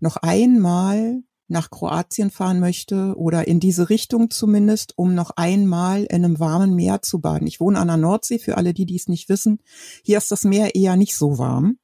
noch 0.00 0.16
einmal 0.16 1.22
nach 1.48 1.70
Kroatien 1.70 2.30
fahren 2.30 2.60
möchte 2.60 3.14
oder 3.16 3.48
in 3.48 3.58
diese 3.58 3.88
Richtung 3.88 4.30
zumindest, 4.30 4.92
um 4.96 5.14
noch 5.14 5.30
einmal 5.36 6.04
in 6.04 6.24
einem 6.24 6.38
warmen 6.38 6.74
Meer 6.74 7.02
zu 7.02 7.20
baden. 7.20 7.46
Ich 7.46 7.60
wohne 7.60 7.78
an 7.78 7.88
der 7.88 7.96
Nordsee, 7.96 8.38
für 8.38 8.56
alle, 8.56 8.74
die 8.74 8.86
dies 8.86 9.08
nicht 9.08 9.28
wissen. 9.28 9.60
Hier 10.02 10.18
ist 10.18 10.30
das 10.30 10.44
Meer 10.44 10.74
eher 10.74 10.96
nicht 10.96 11.16
so 11.16 11.38
warm. 11.38 11.78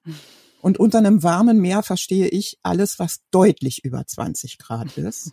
Und 0.61 0.79
unter 0.79 0.99
einem 0.99 1.23
warmen 1.23 1.61
Meer 1.61 1.83
verstehe 1.83 2.29
ich 2.29 2.59
alles, 2.63 2.99
was 2.99 3.21
deutlich 3.31 3.85
über 3.85 4.07
20 4.07 4.59
Grad 4.59 4.97
ist. 4.97 5.33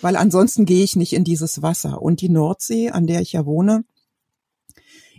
Weil 0.00 0.16
ansonsten 0.16 0.64
gehe 0.64 0.84
ich 0.84 0.94
nicht 0.94 1.12
in 1.12 1.24
dieses 1.24 1.62
Wasser. 1.62 2.02
Und 2.02 2.20
die 2.20 2.28
Nordsee, 2.28 2.90
an 2.90 3.06
der 3.06 3.20
ich 3.20 3.32
ja 3.32 3.46
wohne, 3.46 3.84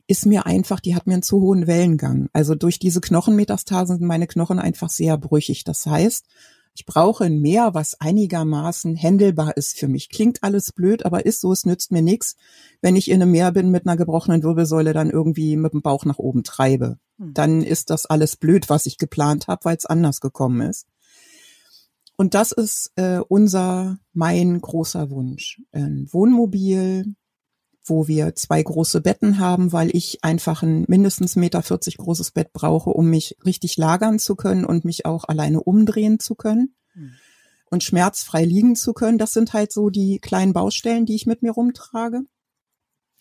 ist 0.08 0.26
mir 0.26 0.46
einfach, 0.46 0.80
die 0.80 0.96
hat 0.96 1.08
mir 1.08 1.14
einen 1.14 1.24
zu 1.24 1.42
hohen 1.42 1.68
Wellengang. 1.68 2.30
Also 2.34 2.56
durch 2.56 2.80
diese 2.80 3.02
Knochenmetastasen 3.02 3.98
sind 3.98 4.08
meine 4.08 4.28
Knochen 4.28 4.60
einfach 4.60 4.90
sehr 4.90 5.18
brüchig. 5.18 5.64
Das 5.64 5.86
heißt, 5.86 6.26
ich 6.74 6.86
brauche 6.86 7.26
ein 7.26 7.40
Meer, 7.40 7.74
was 7.74 8.00
einigermaßen 8.00 8.96
händelbar 8.96 9.58
ist 9.58 9.78
für 9.78 9.88
mich. 9.88 10.10
Klingt 10.10 10.42
alles 10.42 10.72
blöd, 10.72 11.06
aber 11.06 11.26
ist 11.26 11.42
so, 11.42 11.52
es 11.52 11.66
nützt 11.66 11.92
mir 11.92 12.02
nichts, 12.02 12.36
wenn 12.82 12.96
ich 12.96 13.12
in 13.12 13.22
einem 13.22 13.32
Meer 13.32 13.52
bin 13.52 13.72
mit 13.72 13.86
einer 13.86 13.98
gebrochenen 13.98 14.44
Wirbelsäule, 14.44 14.94
dann 14.94 15.10
irgendwie 15.10 15.58
mit 15.58 15.74
dem 15.74 15.82
Bauch 15.82 16.06
nach 16.06 16.18
oben 16.18 16.44
treibe. 16.44 16.98
Hm. 17.18 17.34
Dann 17.34 17.62
ist 17.62 17.90
das 17.90 18.06
alles 18.06 18.38
blöd, 18.38 18.70
was 18.70 18.86
ich 18.86 18.98
geplant 18.98 19.48
habe, 19.48 19.66
weil 19.66 19.76
es 19.76 19.86
anders 19.86 20.22
gekommen 20.22 20.62
ist. 20.62 20.88
Und 22.16 22.36
das 22.36 22.52
ist 22.52 22.92
äh, 22.96 23.20
unser, 23.28 23.98
mein 24.14 24.62
großer 24.62 25.10
Wunsch. 25.10 25.62
Ein 25.72 26.08
Wohnmobil, 26.12 27.16
wo 27.84 28.08
wir 28.08 28.36
zwei 28.36 28.62
große 28.62 29.02
Betten 29.02 29.40
haben, 29.40 29.72
weil 29.72 29.96
ich 29.96 30.24
einfach 30.24 30.62
ein 30.62 30.86
mindestens 30.88 31.36
Meter 31.36 31.62
40 31.62 31.98
großes 31.98 32.32
Bett 32.32 32.54
brauche, 32.54 32.92
um 32.92 33.10
mich 33.10 33.38
richtig 33.46 33.78
lagern 33.78 34.20
zu 34.20 34.36
können 34.36 34.66
und 34.66 34.86
mich 34.86 35.06
auch 35.06 35.26
alleine 35.26 35.62
umdrehen 35.62 36.20
zu 36.20 36.36
können 36.36 36.76
mhm. 36.94 37.14
und 37.70 37.84
schmerzfrei 37.84 38.46
liegen 38.46 38.76
zu 38.76 38.94
können. 38.94 39.18
Das 39.18 39.34
sind 39.34 39.54
halt 39.54 39.72
so 39.72 39.90
die 39.90 40.20
kleinen 40.20 40.54
Baustellen, 40.54 41.06
die 41.06 41.16
ich 41.16 41.26
mit 41.26 41.42
mir 41.42 41.52
rumtrage. 41.52 42.22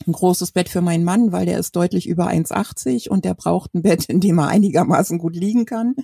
Ein 0.06 0.12
großes 0.12 0.52
Bett 0.52 0.68
für 0.68 0.80
meinen 0.80 1.04
Mann, 1.04 1.32
weil 1.32 1.46
der 1.46 1.58
ist 1.58 1.76
deutlich 1.76 2.06
über 2.06 2.28
1,80 2.28 3.08
und 3.08 3.24
der 3.24 3.34
braucht 3.34 3.74
ein 3.74 3.82
Bett, 3.82 4.06
in 4.06 4.20
dem 4.20 4.38
er 4.38 4.48
einigermaßen 4.48 5.18
gut 5.18 5.36
liegen 5.36 5.66
kann. 5.66 5.94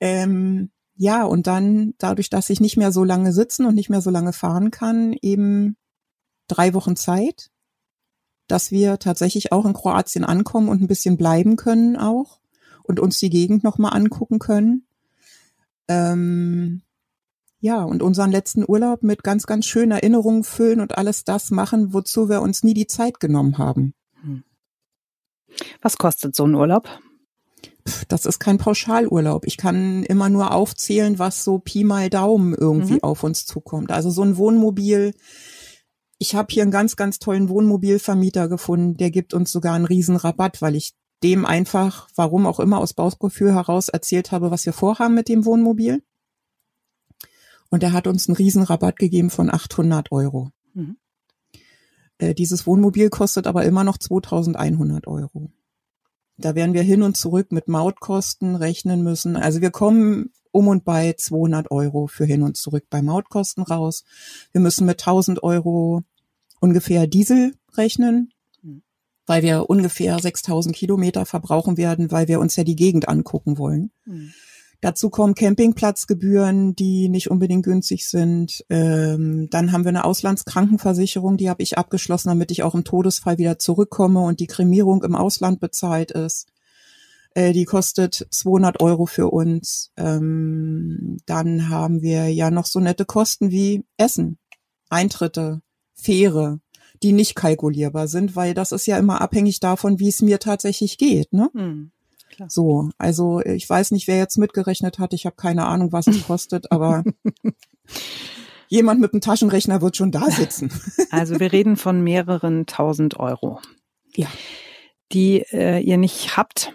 Ähm, 0.00 0.70
ja, 0.96 1.24
und 1.24 1.46
dann 1.46 1.94
dadurch, 1.98 2.30
dass 2.30 2.50
ich 2.50 2.60
nicht 2.60 2.76
mehr 2.76 2.92
so 2.92 3.04
lange 3.04 3.32
sitzen 3.32 3.66
und 3.66 3.74
nicht 3.74 3.90
mehr 3.90 4.00
so 4.00 4.10
lange 4.10 4.32
fahren 4.32 4.70
kann, 4.70 5.14
eben 5.20 5.76
drei 6.48 6.74
Wochen 6.74 6.96
Zeit, 6.96 7.50
dass 8.46 8.70
wir 8.70 8.98
tatsächlich 8.98 9.52
auch 9.52 9.64
in 9.64 9.72
Kroatien 9.74 10.24
ankommen 10.24 10.68
und 10.68 10.80
ein 10.80 10.86
bisschen 10.86 11.16
bleiben 11.16 11.56
können 11.56 11.96
auch 11.96 12.40
und 12.82 13.00
uns 13.00 13.18
die 13.18 13.30
Gegend 13.30 13.64
nochmal 13.64 13.94
angucken 13.94 14.38
können. 14.38 14.86
Ähm, 15.88 16.82
ja, 17.60 17.82
und 17.82 18.02
unseren 18.02 18.30
letzten 18.30 18.64
Urlaub 18.66 19.02
mit 19.02 19.22
ganz, 19.22 19.46
ganz 19.46 19.66
schönen 19.66 19.92
Erinnerungen 19.92 20.44
füllen 20.44 20.80
und 20.80 20.96
alles 20.96 21.24
das 21.24 21.50
machen, 21.50 21.92
wozu 21.92 22.28
wir 22.28 22.42
uns 22.42 22.62
nie 22.62 22.74
die 22.74 22.86
Zeit 22.86 23.18
genommen 23.18 23.58
haben. 23.58 23.94
Hm. 24.22 24.44
Was 25.80 25.96
kostet 25.96 26.36
so 26.36 26.44
ein 26.44 26.54
Urlaub? 26.54 26.88
Das 28.08 28.26
ist 28.26 28.40
kein 28.40 28.58
Pauschalurlaub. 28.58 29.46
Ich 29.46 29.56
kann 29.56 30.02
immer 30.02 30.28
nur 30.28 30.52
aufzählen, 30.52 31.18
was 31.18 31.44
so 31.44 31.58
Pi 31.58 31.84
mal 31.84 32.10
Daumen 32.10 32.54
irgendwie 32.54 32.94
mhm. 32.94 33.02
auf 33.02 33.22
uns 33.22 33.46
zukommt. 33.46 33.92
Also 33.92 34.10
so 34.10 34.22
ein 34.22 34.36
Wohnmobil 34.36 35.14
ich 36.18 36.34
habe 36.34 36.48
hier 36.50 36.62
einen 36.62 36.70
ganz, 36.70 36.96
ganz 36.96 37.18
tollen 37.18 37.48
Wohnmobilvermieter 37.48 38.48
gefunden, 38.48 38.96
der 38.96 39.10
gibt 39.10 39.34
uns 39.34 39.50
sogar 39.50 39.74
einen 39.74 39.84
Riesenrabatt, 39.84 40.62
weil 40.62 40.74
ich 40.74 40.94
dem 41.22 41.44
einfach, 41.44 42.08
warum 42.14 42.46
auch 42.46 42.60
immer, 42.60 42.78
aus 42.78 42.94
Bauchgefühl 42.94 43.54
heraus 43.54 43.88
erzählt 43.88 44.32
habe, 44.32 44.50
was 44.50 44.66
wir 44.66 44.72
vorhaben 44.72 45.14
mit 45.14 45.28
dem 45.28 45.44
Wohnmobil. 45.44 46.02
Und 47.70 47.82
er 47.82 47.92
hat 47.92 48.06
uns 48.06 48.28
einen 48.28 48.36
Riesenrabatt 48.36 48.98
gegeben 48.98 49.30
von 49.30 49.52
800 49.52 50.12
Euro. 50.12 50.50
Mhm. 50.74 50.96
Äh, 52.18 52.34
dieses 52.34 52.66
Wohnmobil 52.66 53.10
kostet 53.10 53.46
aber 53.46 53.64
immer 53.64 53.84
noch 53.84 53.98
2100 53.98 55.06
Euro. 55.06 55.50
Da 56.38 56.54
werden 56.54 56.74
wir 56.74 56.82
hin 56.82 57.02
und 57.02 57.16
zurück 57.16 57.50
mit 57.50 57.66
Mautkosten 57.66 58.56
rechnen 58.56 59.02
müssen. 59.02 59.36
Also 59.36 59.60
wir 59.62 59.70
kommen 59.70 60.32
um 60.56 60.68
und 60.68 60.84
bei 60.84 61.12
200 61.12 61.70
Euro 61.70 62.06
für 62.06 62.24
hin 62.24 62.42
und 62.42 62.56
zurück 62.56 62.84
bei 62.88 63.02
Mautkosten 63.02 63.62
raus. 63.62 64.04
Wir 64.52 64.62
müssen 64.62 64.86
mit 64.86 65.00
1000 65.00 65.42
Euro 65.42 66.02
ungefähr 66.60 67.06
Diesel 67.06 67.54
rechnen, 67.76 68.32
weil 69.26 69.42
wir 69.42 69.68
ungefähr 69.68 70.18
6000 70.18 70.74
Kilometer 70.74 71.26
verbrauchen 71.26 71.76
werden, 71.76 72.10
weil 72.10 72.26
wir 72.26 72.40
uns 72.40 72.56
ja 72.56 72.64
die 72.64 72.76
Gegend 72.76 73.08
angucken 73.08 73.58
wollen. 73.58 73.90
Mhm. 74.06 74.32
Dazu 74.80 75.10
kommen 75.10 75.34
Campingplatzgebühren, 75.34 76.74
die 76.74 77.08
nicht 77.08 77.30
unbedingt 77.30 77.64
günstig 77.64 78.08
sind. 78.08 78.64
Ähm, 78.68 79.48
dann 79.50 79.72
haben 79.72 79.84
wir 79.84 79.88
eine 79.88 80.04
Auslandskrankenversicherung, 80.04 81.36
die 81.36 81.50
habe 81.50 81.62
ich 81.62 81.76
abgeschlossen, 81.76 82.28
damit 82.28 82.50
ich 82.50 82.62
auch 82.62 82.74
im 82.74 82.84
Todesfall 82.84 83.38
wieder 83.38 83.58
zurückkomme 83.58 84.20
und 84.20 84.38
die 84.38 84.46
Kremierung 84.46 85.02
im 85.02 85.14
Ausland 85.14 85.60
bezahlt 85.60 86.12
ist. 86.12 86.46
Äh, 87.36 87.52
die 87.52 87.66
kostet 87.66 88.26
200 88.30 88.80
Euro 88.80 89.04
für 89.04 89.28
uns. 89.28 89.92
Ähm, 89.98 91.18
dann 91.26 91.68
haben 91.68 92.00
wir 92.00 92.32
ja 92.32 92.50
noch 92.50 92.64
so 92.64 92.80
nette 92.80 93.04
Kosten 93.04 93.50
wie 93.50 93.84
Essen, 93.98 94.38
Eintritte, 94.88 95.60
Fähre, 95.92 96.60
die 97.02 97.12
nicht 97.12 97.34
kalkulierbar 97.34 98.08
sind, 98.08 98.36
weil 98.36 98.54
das 98.54 98.72
ist 98.72 98.86
ja 98.86 98.96
immer 98.96 99.20
abhängig 99.20 99.60
davon, 99.60 99.98
wie 99.98 100.08
es 100.08 100.22
mir 100.22 100.38
tatsächlich 100.38 100.96
geht. 100.96 101.34
Ne? 101.34 101.50
Hm, 101.52 101.90
so, 102.48 102.88
also 102.96 103.40
ich 103.42 103.68
weiß 103.68 103.90
nicht, 103.90 104.08
wer 104.08 104.16
jetzt 104.16 104.38
mitgerechnet 104.38 104.98
hat. 104.98 105.12
Ich 105.12 105.26
habe 105.26 105.36
keine 105.36 105.66
Ahnung, 105.66 105.92
was 105.92 106.06
es 106.06 106.26
kostet, 106.26 106.72
aber 106.72 107.04
jemand 108.68 109.02
mit 109.02 109.12
einem 109.12 109.20
Taschenrechner 109.20 109.82
wird 109.82 109.98
schon 109.98 110.10
da 110.10 110.30
sitzen. 110.30 110.70
also 111.10 111.38
wir 111.38 111.52
reden 111.52 111.76
von 111.76 112.00
mehreren 112.00 112.64
tausend 112.64 113.20
Euro. 113.20 113.60
Ja. 114.14 114.28
Die 115.12 115.44
äh, 115.52 115.80
ihr 115.80 115.98
nicht 115.98 116.38
habt, 116.38 116.72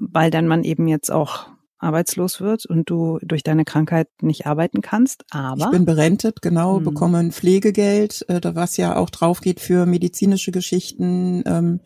weil 0.00 0.30
dann 0.30 0.48
man 0.48 0.64
eben 0.64 0.88
jetzt 0.88 1.12
auch 1.12 1.46
arbeitslos 1.80 2.40
wird 2.40 2.66
und 2.66 2.90
du 2.90 3.18
durch 3.22 3.42
deine 3.42 3.64
Krankheit 3.64 4.08
nicht 4.20 4.46
arbeiten 4.46 4.82
kannst, 4.82 5.24
aber. 5.30 5.64
Ich 5.64 5.70
bin 5.70 5.86
berentet, 5.86 6.42
genau, 6.42 6.76
hm. 6.76 6.84
bekomme 6.84 7.18
ein 7.18 7.32
Pflegegeld, 7.32 8.28
äh, 8.28 8.40
was 8.54 8.76
ja 8.76 8.96
auch 8.96 9.08
drauf 9.08 9.40
geht 9.40 9.60
für 9.60 9.86
medizinische 9.86 10.52
Geschichten, 10.52 11.42
ähm, 11.46 11.80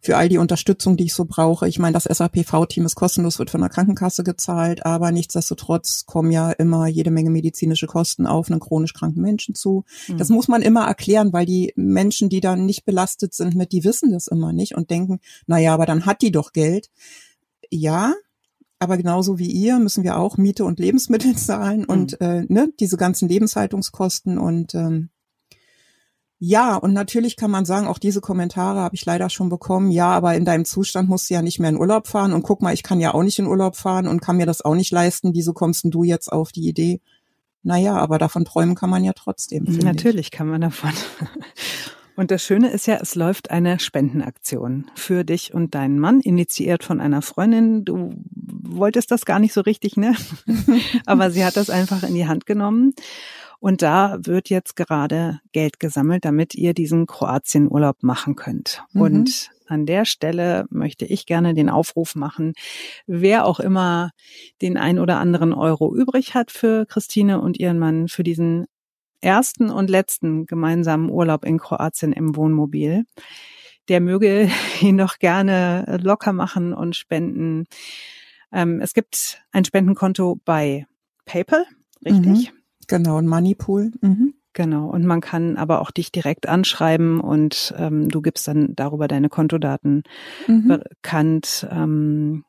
für 0.00 0.16
all 0.16 0.28
die 0.28 0.38
Unterstützung, 0.38 0.96
die 0.96 1.04
ich 1.04 1.14
so 1.14 1.24
brauche. 1.24 1.68
Ich 1.68 1.78
meine, 1.78 1.94
das 1.94 2.04
SAPV-Team 2.04 2.86
ist 2.86 2.94
kostenlos, 2.94 3.38
wird 3.38 3.50
von 3.50 3.60
der 3.60 3.70
Krankenkasse 3.70 4.22
gezahlt, 4.22 4.86
aber 4.86 5.10
nichtsdestotrotz 5.10 6.06
kommen 6.06 6.30
ja 6.30 6.52
immer 6.52 6.86
jede 6.86 7.10
Menge 7.10 7.30
medizinische 7.30 7.86
Kosten 7.86 8.26
auf 8.26 8.50
einen 8.50 8.60
chronisch 8.60 8.94
kranken 8.94 9.22
Menschen 9.22 9.56
zu. 9.56 9.84
Hm. 10.06 10.18
Das 10.18 10.28
muss 10.28 10.46
man 10.46 10.62
immer 10.62 10.86
erklären, 10.86 11.32
weil 11.32 11.46
die 11.46 11.72
Menschen, 11.74 12.28
die 12.28 12.40
dann 12.40 12.64
nicht 12.64 12.84
belastet 12.84 13.34
sind 13.34 13.56
mit, 13.56 13.72
die 13.72 13.82
wissen 13.82 14.12
das 14.12 14.28
immer 14.28 14.52
nicht 14.52 14.76
und 14.76 14.90
denken, 14.90 15.18
na 15.46 15.58
ja, 15.58 15.74
aber 15.74 15.86
dann 15.86 16.06
hat 16.06 16.22
die 16.22 16.30
doch 16.30 16.52
Geld. 16.52 16.88
Ja, 17.74 18.14
aber 18.78 18.96
genauso 18.96 19.38
wie 19.38 19.50
ihr 19.50 19.78
müssen 19.78 20.04
wir 20.04 20.18
auch 20.18 20.36
Miete 20.36 20.64
und 20.64 20.78
Lebensmittel 20.78 21.36
zahlen 21.36 21.80
mhm. 21.80 21.86
und 21.86 22.20
äh, 22.20 22.44
ne, 22.48 22.72
diese 22.78 22.96
ganzen 22.96 23.28
Lebenshaltungskosten 23.28 24.38
und 24.38 24.74
ähm, 24.74 25.08
ja, 26.44 26.74
und 26.74 26.92
natürlich 26.92 27.36
kann 27.36 27.52
man 27.52 27.64
sagen, 27.64 27.86
auch 27.86 27.98
diese 27.98 28.20
Kommentare 28.20 28.80
habe 28.80 28.96
ich 28.96 29.04
leider 29.04 29.30
schon 29.30 29.48
bekommen. 29.48 29.92
Ja, 29.92 30.08
aber 30.08 30.34
in 30.34 30.44
deinem 30.44 30.64
Zustand 30.64 31.08
musst 31.08 31.30
du 31.30 31.34
ja 31.34 31.40
nicht 31.40 31.60
mehr 31.60 31.70
in 31.70 31.78
Urlaub 31.78 32.08
fahren. 32.08 32.32
Und 32.32 32.42
guck 32.42 32.62
mal, 32.62 32.74
ich 32.74 32.82
kann 32.82 32.98
ja 32.98 33.14
auch 33.14 33.22
nicht 33.22 33.38
in 33.38 33.46
Urlaub 33.46 33.76
fahren 33.76 34.08
und 34.08 34.20
kann 34.20 34.38
mir 34.38 34.46
das 34.46 34.60
auch 34.60 34.74
nicht 34.74 34.90
leisten. 34.90 35.34
Wieso 35.34 35.52
kommst 35.52 35.84
denn 35.84 35.92
du 35.92 36.02
jetzt 36.02 36.32
auf 36.32 36.50
die 36.50 36.66
Idee? 36.66 37.00
Naja, 37.62 37.96
aber 37.96 38.18
davon 38.18 38.44
träumen 38.44 38.74
kann 38.74 38.90
man 38.90 39.04
ja 39.04 39.12
trotzdem. 39.12 39.66
Natürlich 39.84 40.26
ich. 40.26 40.30
kann 40.32 40.48
man 40.48 40.62
davon. 40.62 40.90
Und 42.16 42.30
das 42.30 42.42
Schöne 42.42 42.70
ist 42.70 42.86
ja, 42.86 42.98
es 43.00 43.14
läuft 43.14 43.50
eine 43.50 43.78
Spendenaktion 43.78 44.90
für 44.94 45.24
dich 45.24 45.54
und 45.54 45.74
deinen 45.74 45.98
Mann, 45.98 46.20
initiiert 46.20 46.84
von 46.84 47.00
einer 47.00 47.22
Freundin. 47.22 47.84
Du 47.84 48.14
wolltest 48.30 49.10
das 49.10 49.24
gar 49.24 49.38
nicht 49.38 49.52
so 49.52 49.62
richtig, 49.62 49.96
ne? 49.96 50.14
Aber 51.06 51.30
sie 51.30 51.44
hat 51.44 51.56
das 51.56 51.70
einfach 51.70 52.02
in 52.02 52.14
die 52.14 52.26
Hand 52.26 52.46
genommen. 52.46 52.94
Und 53.60 53.80
da 53.80 54.18
wird 54.20 54.50
jetzt 54.50 54.74
gerade 54.74 55.40
Geld 55.52 55.78
gesammelt, 55.78 56.24
damit 56.24 56.56
ihr 56.56 56.74
diesen 56.74 57.06
Kroatien-Urlaub 57.06 58.02
machen 58.02 58.34
könnt. 58.34 58.82
Mhm. 58.92 59.00
Und 59.00 59.50
an 59.68 59.86
der 59.86 60.04
Stelle 60.04 60.66
möchte 60.70 61.06
ich 61.06 61.26
gerne 61.26 61.54
den 61.54 61.70
Aufruf 61.70 62.14
machen, 62.16 62.54
wer 63.06 63.46
auch 63.46 63.60
immer 63.60 64.10
den 64.60 64.76
ein 64.76 64.98
oder 64.98 65.18
anderen 65.18 65.52
Euro 65.52 65.94
übrig 65.94 66.34
hat 66.34 66.50
für 66.50 66.86
Christine 66.86 67.40
und 67.40 67.58
ihren 67.58 67.78
Mann 67.78 68.08
für 68.08 68.24
diesen 68.24 68.66
ersten 69.22 69.70
und 69.70 69.88
letzten 69.88 70.46
gemeinsamen 70.46 71.10
Urlaub 71.10 71.44
in 71.44 71.58
Kroatien 71.58 72.12
im 72.12 72.36
Wohnmobil. 72.36 73.04
Der 73.88 74.00
möge 74.00 74.48
ihn 74.80 74.98
doch 74.98 75.18
gerne 75.18 75.98
locker 76.02 76.32
machen 76.32 76.72
und 76.74 76.96
spenden. 76.96 77.64
Ähm, 78.52 78.80
es 78.80 78.92
gibt 78.92 79.42
ein 79.52 79.64
Spendenkonto 79.64 80.40
bei 80.44 80.86
PayPal, 81.24 81.64
richtig? 82.04 82.52
Mhm, 82.52 82.58
genau, 82.86 83.16
ein 83.16 83.26
Moneypool. 83.26 83.92
Mhm. 84.00 84.34
Genau, 84.54 84.90
und 84.90 85.06
man 85.06 85.22
kann 85.22 85.56
aber 85.56 85.80
auch 85.80 85.90
dich 85.90 86.12
direkt 86.12 86.46
anschreiben 86.46 87.20
und 87.20 87.74
ähm, 87.78 88.10
du 88.10 88.20
gibst 88.20 88.46
dann 88.46 88.74
darüber 88.76 89.08
deine 89.08 89.30
Kontodaten 89.30 90.02
mhm. 90.46 90.68
bekannt. 90.68 91.66
Ähm, 91.70 92.44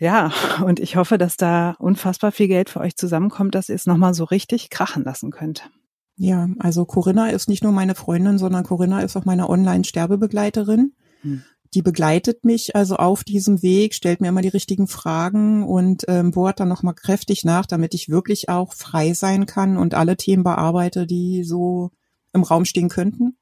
ja, 0.00 0.32
und 0.64 0.80
ich 0.80 0.96
hoffe, 0.96 1.18
dass 1.18 1.36
da 1.36 1.76
unfassbar 1.78 2.32
viel 2.32 2.48
Geld 2.48 2.70
für 2.70 2.80
euch 2.80 2.96
zusammenkommt, 2.96 3.54
dass 3.54 3.68
ihr 3.68 3.74
es 3.74 3.86
nochmal 3.86 4.14
so 4.14 4.24
richtig 4.24 4.70
krachen 4.70 5.04
lassen 5.04 5.30
könnt. 5.30 5.70
Ja, 6.16 6.48
also 6.58 6.86
Corinna 6.86 7.28
ist 7.28 7.50
nicht 7.50 7.62
nur 7.62 7.72
meine 7.72 7.94
Freundin, 7.94 8.38
sondern 8.38 8.64
Corinna 8.64 9.00
ist 9.00 9.14
auch 9.16 9.26
meine 9.26 9.50
Online-Sterbebegleiterin. 9.50 10.94
Hm. 11.20 11.42
Die 11.74 11.82
begleitet 11.82 12.46
mich 12.46 12.74
also 12.74 12.96
auf 12.96 13.24
diesem 13.24 13.62
Weg, 13.62 13.94
stellt 13.94 14.22
mir 14.22 14.28
immer 14.28 14.40
die 14.40 14.48
richtigen 14.48 14.86
Fragen 14.86 15.64
und 15.64 16.04
ähm, 16.08 16.30
bohrt 16.30 16.60
dann 16.60 16.68
nochmal 16.68 16.94
kräftig 16.94 17.44
nach, 17.44 17.66
damit 17.66 17.92
ich 17.94 18.08
wirklich 18.08 18.48
auch 18.48 18.72
frei 18.72 19.12
sein 19.12 19.44
kann 19.44 19.76
und 19.76 19.94
alle 19.94 20.16
Themen 20.16 20.44
bearbeite, 20.44 21.06
die 21.06 21.44
so 21.44 21.90
im 22.32 22.42
Raum 22.42 22.64
stehen 22.64 22.88
könnten. 22.88 23.36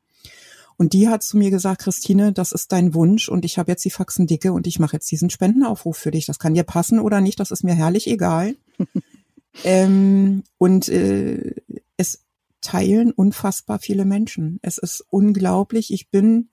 Und 0.78 0.92
die 0.92 1.08
hat 1.08 1.24
zu 1.24 1.36
mir 1.36 1.50
gesagt, 1.50 1.82
Christine, 1.82 2.32
das 2.32 2.52
ist 2.52 2.70
dein 2.70 2.94
Wunsch 2.94 3.28
und 3.28 3.44
ich 3.44 3.58
habe 3.58 3.72
jetzt 3.72 3.84
die 3.84 3.90
Faxen 3.90 4.28
dicke 4.28 4.52
und 4.52 4.68
ich 4.68 4.78
mache 4.78 4.94
jetzt 4.94 5.10
diesen 5.10 5.28
Spendenaufruf 5.28 5.98
für 5.98 6.12
dich. 6.12 6.24
Das 6.24 6.38
kann 6.38 6.54
dir 6.54 6.62
passen 6.62 7.00
oder 7.00 7.20
nicht, 7.20 7.40
das 7.40 7.50
ist 7.50 7.64
mir 7.64 7.74
herrlich 7.74 8.06
egal. 8.06 8.54
ähm, 9.64 10.44
und 10.56 10.88
äh, 10.88 11.56
es 11.96 12.24
teilen 12.60 13.10
unfassbar 13.10 13.80
viele 13.80 14.04
Menschen. 14.04 14.60
Es 14.62 14.78
ist 14.78 15.04
unglaublich. 15.10 15.92
Ich 15.92 16.10
bin, 16.10 16.50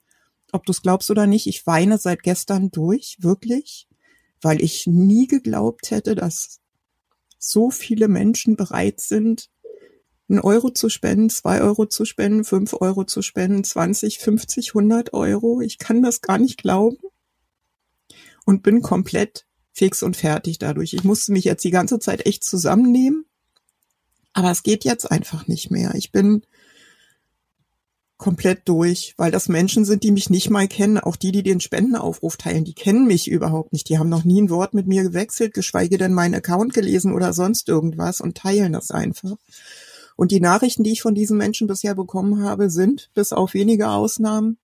ob 0.50 0.66
du 0.66 0.72
es 0.72 0.82
glaubst 0.82 1.08
oder 1.12 1.28
nicht, 1.28 1.46
ich 1.46 1.64
weine 1.64 1.96
seit 1.96 2.24
gestern 2.24 2.72
durch, 2.72 3.18
wirklich, 3.20 3.86
weil 4.42 4.60
ich 4.60 4.88
nie 4.88 5.28
geglaubt 5.28 5.92
hätte, 5.92 6.16
dass 6.16 6.60
so 7.38 7.70
viele 7.70 8.08
Menschen 8.08 8.56
bereit 8.56 8.98
sind, 8.98 9.50
einen 10.28 10.40
Euro 10.40 10.70
zu 10.70 10.88
spenden, 10.88 11.30
zwei 11.30 11.60
Euro 11.60 11.86
zu 11.86 12.04
spenden, 12.04 12.44
fünf 12.44 12.74
Euro 12.74 13.04
zu 13.04 13.22
spenden, 13.22 13.62
20, 13.62 14.18
50, 14.18 14.70
100 14.70 15.12
Euro. 15.12 15.60
Ich 15.60 15.78
kann 15.78 16.02
das 16.02 16.20
gar 16.20 16.38
nicht 16.38 16.58
glauben 16.58 16.98
und 18.44 18.62
bin 18.62 18.82
komplett 18.82 19.46
fix 19.72 20.02
und 20.02 20.16
fertig 20.16 20.58
dadurch. 20.58 20.94
Ich 20.94 21.04
musste 21.04 21.32
mich 21.32 21.44
jetzt 21.44 21.64
die 21.64 21.70
ganze 21.70 21.98
Zeit 21.98 22.26
echt 22.26 22.44
zusammennehmen, 22.44 23.26
aber 24.32 24.50
es 24.50 24.62
geht 24.62 24.84
jetzt 24.84 25.10
einfach 25.10 25.46
nicht 25.46 25.70
mehr. 25.70 25.94
Ich 25.94 26.12
bin 26.12 26.42
komplett 28.16 28.66
durch, 28.66 29.14
weil 29.18 29.30
das 29.30 29.48
Menschen 29.48 29.84
sind, 29.84 30.02
die 30.02 30.10
mich 30.10 30.30
nicht 30.30 30.48
mal 30.48 30.68
kennen. 30.68 30.98
Auch 30.98 31.16
die, 31.16 31.32
die 31.32 31.42
den 31.42 31.60
Spendenaufruf 31.60 32.36
teilen, 32.36 32.64
die 32.64 32.74
kennen 32.74 33.06
mich 33.06 33.28
überhaupt 33.28 33.72
nicht. 33.72 33.88
Die 33.88 33.98
haben 33.98 34.08
noch 34.08 34.24
nie 34.24 34.40
ein 34.40 34.50
Wort 34.50 34.74
mit 34.74 34.86
mir 34.86 35.02
gewechselt, 35.02 35.52
geschweige 35.54 35.98
denn 35.98 36.14
meinen 36.14 36.34
Account 36.34 36.72
gelesen 36.72 37.12
oder 37.12 37.32
sonst 37.32 37.68
irgendwas 37.68 38.20
und 38.20 38.36
teilen 38.36 38.72
das 38.72 38.90
einfach. 38.90 39.36
Und 40.16 40.32
die 40.32 40.40
Nachrichten, 40.40 40.82
die 40.82 40.92
ich 40.92 41.02
von 41.02 41.14
diesen 41.14 41.36
Menschen 41.36 41.66
bisher 41.66 41.94
bekommen 41.94 42.42
habe, 42.42 42.70
sind, 42.70 43.10
bis 43.14 43.32
auf 43.32 43.52
wenige 43.52 43.90
Ausnahmen, 43.90 44.58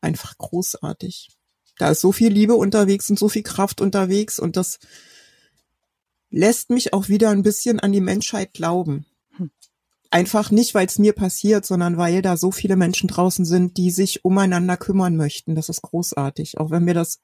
einfach 0.00 0.36
großartig. 0.38 1.30
Da 1.78 1.90
ist 1.90 2.00
so 2.00 2.12
viel 2.12 2.32
Liebe 2.32 2.54
unterwegs 2.54 3.08
und 3.08 3.18
so 3.18 3.28
viel 3.28 3.44
Kraft 3.44 3.80
unterwegs 3.80 4.38
und 4.38 4.56
das 4.56 4.80
lässt 6.30 6.70
mich 6.70 6.92
auch 6.92 7.08
wieder 7.08 7.30
ein 7.30 7.42
bisschen 7.42 7.80
an 7.80 7.92
die 7.92 8.00
Menschheit 8.00 8.52
glauben. 8.52 9.06
Hm. 9.36 9.50
Einfach 10.10 10.50
nicht, 10.50 10.74
weil 10.74 10.86
es 10.86 10.98
mir 10.98 11.12
passiert, 11.12 11.64
sondern 11.64 11.96
weil 11.96 12.20
da 12.20 12.36
so 12.36 12.50
viele 12.50 12.76
Menschen 12.76 13.08
draußen 13.08 13.44
sind, 13.44 13.76
die 13.76 13.90
sich 13.90 14.24
umeinander 14.24 14.76
kümmern 14.76 15.16
möchten. 15.16 15.54
Das 15.54 15.68
ist 15.68 15.82
großartig, 15.82 16.58
auch 16.58 16.70
wenn 16.70 16.86
wir 16.86 16.94
das 16.94 17.20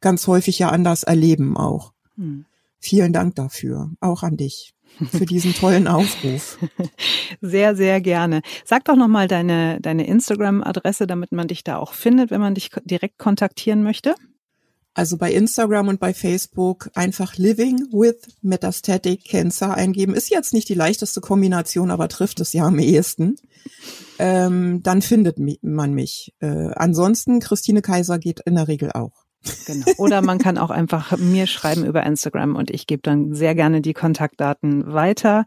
ganz 0.00 0.26
häufig 0.26 0.58
ja 0.58 0.68
anders 0.68 1.02
erleben 1.02 1.56
auch. 1.56 1.92
Hm. 2.16 2.44
Vielen 2.78 3.12
Dank 3.12 3.34
dafür, 3.34 3.90
auch 4.00 4.22
an 4.22 4.36
dich 4.36 4.75
für 5.10 5.26
diesen 5.26 5.54
tollen 5.54 5.88
Aufruf. 5.88 6.58
Sehr, 7.40 7.76
sehr 7.76 8.00
gerne. 8.00 8.40
Sag 8.64 8.84
doch 8.84 8.96
nochmal 8.96 9.28
deine, 9.28 9.80
deine 9.80 10.06
Instagram-Adresse, 10.06 11.06
damit 11.06 11.32
man 11.32 11.48
dich 11.48 11.64
da 11.64 11.76
auch 11.78 11.92
findet, 11.92 12.30
wenn 12.30 12.40
man 12.40 12.54
dich 12.54 12.70
direkt 12.84 13.18
kontaktieren 13.18 13.82
möchte. 13.82 14.14
Also 14.94 15.18
bei 15.18 15.30
Instagram 15.30 15.88
und 15.88 16.00
bei 16.00 16.14
Facebook 16.14 16.88
einfach 16.94 17.36
Living 17.36 17.76
with 17.92 18.16
Metastatic 18.40 19.24
Cancer 19.26 19.74
eingeben. 19.74 20.14
Ist 20.14 20.30
jetzt 20.30 20.54
nicht 20.54 20.70
die 20.70 20.74
leichteste 20.74 21.20
Kombination, 21.20 21.90
aber 21.90 22.08
trifft 22.08 22.40
es 22.40 22.54
ja 22.54 22.64
am 22.64 22.78
ehesten. 22.78 23.36
Ähm, 24.18 24.82
dann 24.82 25.02
findet 25.02 25.36
man 25.62 25.92
mich. 25.92 26.34
Äh, 26.40 26.70
ansonsten, 26.74 27.40
Christine 27.40 27.82
Kaiser 27.82 28.18
geht 28.18 28.40
in 28.46 28.54
der 28.54 28.68
Regel 28.68 28.90
auch. 28.92 29.25
Genau. 29.66 29.86
Oder 29.98 30.22
man 30.22 30.38
kann 30.38 30.58
auch 30.58 30.70
einfach 30.70 31.16
mir 31.16 31.46
schreiben 31.46 31.84
über 31.84 32.02
Instagram 32.04 32.56
und 32.56 32.70
ich 32.70 32.86
gebe 32.86 33.02
dann 33.02 33.34
sehr 33.34 33.54
gerne 33.54 33.80
die 33.80 33.94
Kontaktdaten 33.94 34.92
weiter. 34.92 35.44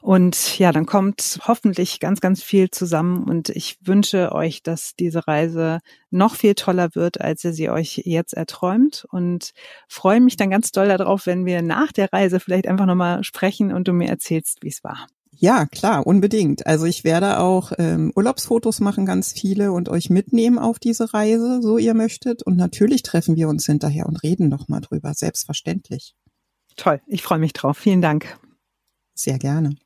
Und 0.00 0.58
ja, 0.58 0.72
dann 0.72 0.86
kommt 0.86 1.40
hoffentlich 1.46 2.00
ganz, 2.00 2.20
ganz 2.20 2.42
viel 2.42 2.70
zusammen 2.70 3.24
und 3.24 3.50
ich 3.50 3.78
wünsche 3.82 4.32
euch, 4.32 4.62
dass 4.62 4.94
diese 4.98 5.26
Reise 5.26 5.80
noch 6.10 6.34
viel 6.34 6.54
toller 6.54 6.94
wird, 6.94 7.20
als 7.20 7.44
ihr 7.44 7.52
sie 7.52 7.70
euch 7.70 8.02
jetzt 8.04 8.34
erträumt 8.34 9.06
und 9.10 9.52
freue 9.88 10.20
mich 10.20 10.36
dann 10.36 10.50
ganz 10.50 10.72
doll 10.72 10.88
darauf, 10.88 11.26
wenn 11.26 11.44
wir 11.44 11.62
nach 11.62 11.92
der 11.92 12.12
Reise 12.12 12.40
vielleicht 12.40 12.66
einfach 12.66 12.86
nochmal 12.86 13.24
sprechen 13.24 13.72
und 13.72 13.88
du 13.88 13.92
mir 13.92 14.08
erzählst, 14.08 14.58
wie 14.62 14.68
es 14.68 14.82
war. 14.82 15.06
Ja, 15.32 15.64
klar, 15.66 16.06
unbedingt. 16.06 16.66
Also 16.66 16.84
ich 16.84 17.04
werde 17.04 17.38
auch 17.38 17.72
ähm, 17.78 18.12
Urlaubsfotos 18.14 18.80
machen, 18.80 19.06
ganz 19.06 19.32
viele, 19.32 19.72
und 19.72 19.88
euch 19.88 20.10
mitnehmen 20.10 20.58
auf 20.58 20.78
diese 20.78 21.14
Reise, 21.14 21.62
so 21.62 21.78
ihr 21.78 21.94
möchtet. 21.94 22.42
Und 22.42 22.56
natürlich 22.56 23.02
treffen 23.02 23.36
wir 23.36 23.48
uns 23.48 23.64
hinterher 23.64 24.06
und 24.06 24.22
reden 24.22 24.48
noch 24.48 24.68
mal 24.68 24.80
drüber, 24.80 25.14
selbstverständlich. 25.14 26.14
Toll, 26.76 27.00
ich 27.06 27.22
freue 27.22 27.38
mich 27.38 27.52
drauf. 27.52 27.78
Vielen 27.78 28.02
Dank. 28.02 28.38
Sehr 29.14 29.38
gerne. 29.38 29.76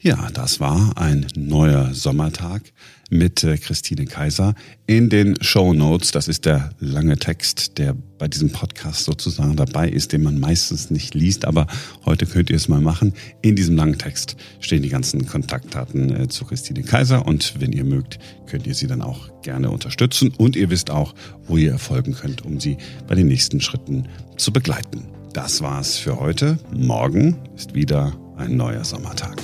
Ja, 0.00 0.28
das 0.32 0.60
war 0.60 0.96
ein 0.96 1.26
neuer 1.34 1.92
Sommertag 1.92 2.62
mit 3.10 3.42
äh, 3.42 3.58
Christine 3.58 4.04
Kaiser. 4.04 4.54
In 4.86 5.08
den 5.08 5.42
Show 5.42 5.72
Notes, 5.72 6.12
das 6.12 6.28
ist 6.28 6.44
der 6.44 6.70
lange 6.78 7.18
Text, 7.18 7.78
der 7.78 7.96
bei 8.16 8.28
diesem 8.28 8.50
Podcast 8.50 9.02
sozusagen 9.02 9.56
dabei 9.56 9.88
ist, 9.88 10.12
den 10.12 10.22
man 10.22 10.38
meistens 10.38 10.90
nicht 10.90 11.16
liest, 11.16 11.44
aber 11.44 11.66
heute 12.04 12.26
könnt 12.26 12.48
ihr 12.48 12.54
es 12.54 12.68
mal 12.68 12.80
machen. 12.80 13.12
In 13.42 13.56
diesem 13.56 13.74
langen 13.74 13.98
Text 13.98 14.36
stehen 14.60 14.84
die 14.84 14.88
ganzen 14.88 15.26
Kontaktdaten 15.26 16.14
äh, 16.14 16.28
zu 16.28 16.44
Christine 16.44 16.84
Kaiser 16.84 17.26
und 17.26 17.60
wenn 17.60 17.72
ihr 17.72 17.84
mögt, 17.84 18.20
könnt 18.46 18.68
ihr 18.68 18.74
sie 18.74 18.86
dann 18.86 19.02
auch 19.02 19.42
gerne 19.42 19.68
unterstützen 19.68 20.32
und 20.38 20.54
ihr 20.54 20.70
wisst 20.70 20.92
auch, 20.92 21.12
wo 21.48 21.56
ihr 21.56 21.72
erfolgen 21.72 22.14
könnt, 22.14 22.44
um 22.44 22.60
sie 22.60 22.76
bei 23.08 23.16
den 23.16 23.26
nächsten 23.26 23.60
Schritten 23.60 24.06
zu 24.36 24.52
begleiten. 24.52 25.08
Das 25.32 25.60
war's 25.60 25.96
für 25.96 26.20
heute. 26.20 26.56
Morgen 26.72 27.36
ist 27.56 27.74
wieder 27.74 28.16
ein 28.38 28.56
neuer 28.56 28.84
Sommertag. 28.84 29.36